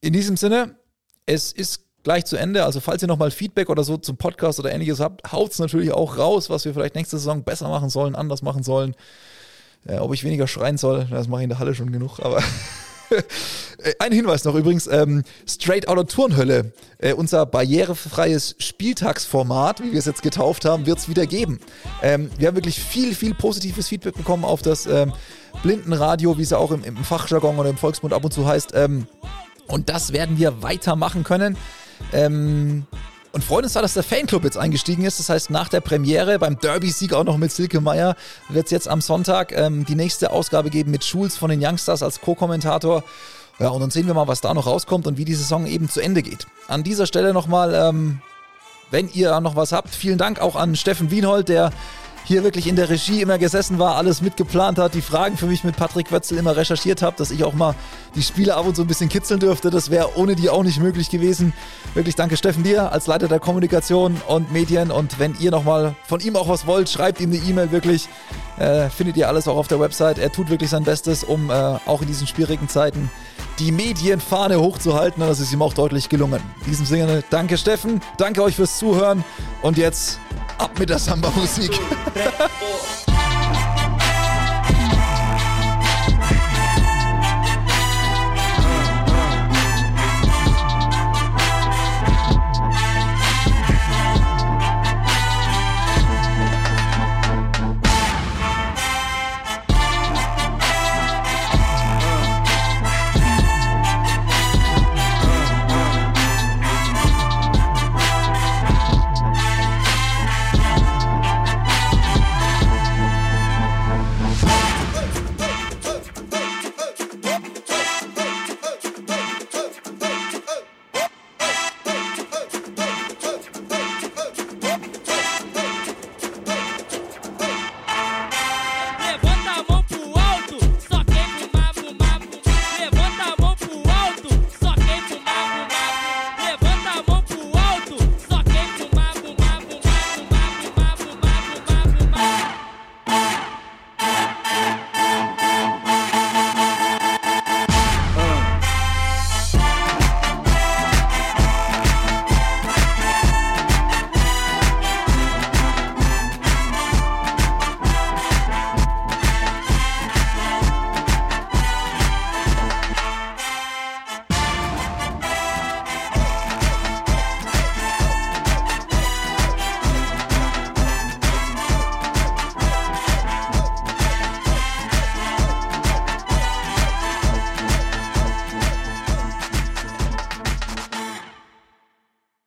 In 0.00 0.12
diesem 0.12 0.36
Sinne, 0.36 0.76
es 1.26 1.50
ist 1.50 1.85
gleich 2.06 2.24
zu 2.24 2.36
Ende. 2.36 2.64
Also 2.64 2.78
falls 2.78 3.02
ihr 3.02 3.08
nochmal 3.08 3.32
Feedback 3.32 3.68
oder 3.68 3.82
so 3.82 3.96
zum 3.96 4.16
Podcast 4.16 4.60
oder 4.60 4.70
ähnliches 4.70 5.00
habt, 5.00 5.32
haut 5.32 5.50
es 5.50 5.58
natürlich 5.58 5.90
auch 5.90 6.18
raus, 6.18 6.48
was 6.48 6.64
wir 6.64 6.72
vielleicht 6.72 6.94
nächste 6.94 7.18
Saison 7.18 7.42
besser 7.42 7.68
machen 7.68 7.90
sollen, 7.90 8.14
anders 8.14 8.42
machen 8.42 8.62
sollen. 8.62 8.94
Äh, 9.88 9.98
ob 9.98 10.14
ich 10.14 10.22
weniger 10.22 10.46
schreien 10.46 10.78
soll, 10.78 11.06
das 11.10 11.26
mache 11.26 11.40
ich 11.40 11.44
in 11.44 11.50
der 11.50 11.58
Halle 11.58 11.74
schon 11.74 11.90
genug, 11.90 12.20
aber 12.20 12.40
Ein 13.98 14.12
Hinweis 14.12 14.44
noch 14.44 14.54
übrigens, 14.54 14.86
ähm, 14.86 15.22
Straight 15.48 15.88
Outta 15.88 16.04
Turnhölle, 16.04 16.72
äh, 16.98 17.12
unser 17.12 17.44
barrierefreies 17.44 18.54
Spieltagsformat, 18.58 19.82
wie 19.82 19.92
wir 19.92 19.98
es 19.98 20.06
jetzt 20.06 20.22
getauft 20.22 20.64
haben, 20.64 20.86
wird 20.86 20.98
es 20.98 21.08
wieder 21.08 21.26
geben. 21.26 21.60
Ähm, 22.02 22.30
wir 22.38 22.48
haben 22.48 22.56
wirklich 22.56 22.80
viel, 22.80 23.14
viel 23.14 23.34
positives 23.34 23.88
Feedback 23.88 24.14
bekommen 24.14 24.44
auf 24.44 24.62
das 24.62 24.86
ähm, 24.86 25.12
Blindenradio, 25.62 26.38
wie 26.38 26.42
es 26.42 26.50
ja 26.50 26.58
auch 26.58 26.70
im, 26.70 26.84
im, 26.84 26.96
Fachjargon 26.96 27.58
oder 27.58 27.70
im 27.70 27.76
Volksmund 27.76 28.14
ab 28.14 28.24
und 28.24 28.32
zu 28.32 28.46
heißt. 28.46 28.72
Ähm, 28.74 29.06
und 29.68 29.88
das 29.88 30.12
werden 30.12 30.38
wir 30.38 30.62
weitermachen 30.62 31.24
können. 31.24 31.56
Ähm, 32.12 32.86
und 33.32 33.44
freuen 33.44 33.64
uns 33.64 33.74
da, 33.74 33.82
dass 33.82 33.92
der 33.92 34.02
Fanclub 34.02 34.44
jetzt 34.44 34.56
eingestiegen 34.56 35.04
ist. 35.04 35.18
Das 35.18 35.28
heißt, 35.28 35.50
nach 35.50 35.68
der 35.68 35.82
Premiere 35.82 36.38
beim 36.38 36.58
Derby-Sieg 36.58 37.12
auch 37.12 37.24
noch 37.24 37.36
mit 37.36 37.52
Silke 37.52 37.82
Meier 37.82 38.16
wird 38.48 38.64
es 38.64 38.70
jetzt 38.70 38.88
am 38.88 39.02
Sonntag 39.02 39.52
ähm, 39.52 39.84
die 39.84 39.94
nächste 39.94 40.30
Ausgabe 40.30 40.70
geben 40.70 40.90
mit 40.90 41.04
Schulz 41.04 41.36
von 41.36 41.50
den 41.50 41.62
Youngsters 41.62 42.02
als 42.02 42.22
Co-Kommentator. 42.22 43.04
Ja, 43.58 43.68
und 43.68 43.80
dann 43.80 43.90
sehen 43.90 44.06
wir 44.06 44.14
mal, 44.14 44.26
was 44.26 44.40
da 44.40 44.54
noch 44.54 44.66
rauskommt 44.66 45.06
und 45.06 45.18
wie 45.18 45.26
die 45.26 45.34
Saison 45.34 45.66
eben 45.66 45.90
zu 45.90 46.00
Ende 46.00 46.22
geht. 46.22 46.46
An 46.66 46.82
dieser 46.82 47.06
Stelle 47.06 47.34
nochmal, 47.34 47.74
ähm, 47.74 48.22
wenn 48.90 49.10
ihr 49.12 49.38
noch 49.40 49.54
was 49.54 49.72
habt, 49.72 49.94
vielen 49.94 50.16
Dank 50.16 50.40
auch 50.40 50.56
an 50.56 50.74
Steffen 50.74 51.10
Wienhold, 51.10 51.50
der 51.50 51.72
hier 52.26 52.42
wirklich 52.42 52.66
in 52.66 52.74
der 52.74 52.90
Regie 52.90 53.22
immer 53.22 53.38
gesessen 53.38 53.78
war, 53.78 53.94
alles 53.94 54.20
mitgeplant 54.20 54.78
hat, 54.78 54.94
die 54.94 55.00
Fragen 55.00 55.36
für 55.36 55.46
mich 55.46 55.62
mit 55.62 55.76
Patrick 55.76 56.10
Wötzel 56.10 56.36
immer 56.38 56.56
recherchiert 56.56 57.00
habe, 57.00 57.16
dass 57.16 57.30
ich 57.30 57.44
auch 57.44 57.54
mal 57.54 57.76
die 58.16 58.22
Spiele 58.22 58.56
ab 58.56 58.66
und 58.66 58.74
zu 58.74 58.82
ein 58.82 58.88
bisschen 58.88 59.08
kitzeln 59.08 59.38
dürfte. 59.38 59.70
Das 59.70 59.90
wäre 59.90 60.16
ohne 60.16 60.34
die 60.34 60.50
auch 60.50 60.64
nicht 60.64 60.80
möglich 60.80 61.08
gewesen. 61.08 61.52
Wirklich 61.94 62.16
danke 62.16 62.36
Steffen 62.36 62.64
dir 62.64 62.90
als 62.90 63.06
Leiter 63.06 63.28
der 63.28 63.38
Kommunikation 63.38 64.20
und 64.26 64.52
Medien. 64.52 64.90
Und 64.90 65.20
wenn 65.20 65.36
ihr 65.38 65.52
nochmal 65.52 65.94
von 66.04 66.18
ihm 66.18 66.34
auch 66.34 66.48
was 66.48 66.66
wollt, 66.66 66.88
schreibt 66.88 67.20
ihm 67.20 67.30
eine 67.30 67.40
E-Mail 67.40 67.70
wirklich. 67.70 68.08
Äh, 68.58 68.90
findet 68.90 69.16
ihr 69.16 69.28
alles 69.28 69.46
auch 69.46 69.56
auf 69.56 69.68
der 69.68 69.78
Website. 69.78 70.18
Er 70.18 70.32
tut 70.32 70.50
wirklich 70.50 70.70
sein 70.70 70.82
Bestes, 70.82 71.22
um 71.22 71.50
äh, 71.50 71.52
auch 71.52 72.02
in 72.02 72.08
diesen 72.08 72.26
schwierigen 72.26 72.68
Zeiten 72.68 73.08
die 73.58 73.72
Medienfahne 73.72 74.60
hochzuhalten. 74.60 75.22
Und 75.22 75.28
das 75.28 75.40
ist 75.40 75.52
ihm 75.52 75.62
auch 75.62 75.74
deutlich 75.74 76.08
gelungen. 76.08 76.40
In 76.60 76.70
diesem 76.70 76.86
Sinne, 76.86 77.24
danke 77.30 77.58
Steffen, 77.58 78.00
danke 78.18 78.42
euch 78.42 78.56
fürs 78.56 78.78
Zuhören 78.78 79.24
und 79.62 79.78
jetzt 79.78 80.20
ab 80.58 80.78
mit 80.78 80.90
der 80.90 80.98
Samba-Musik. 80.98 81.72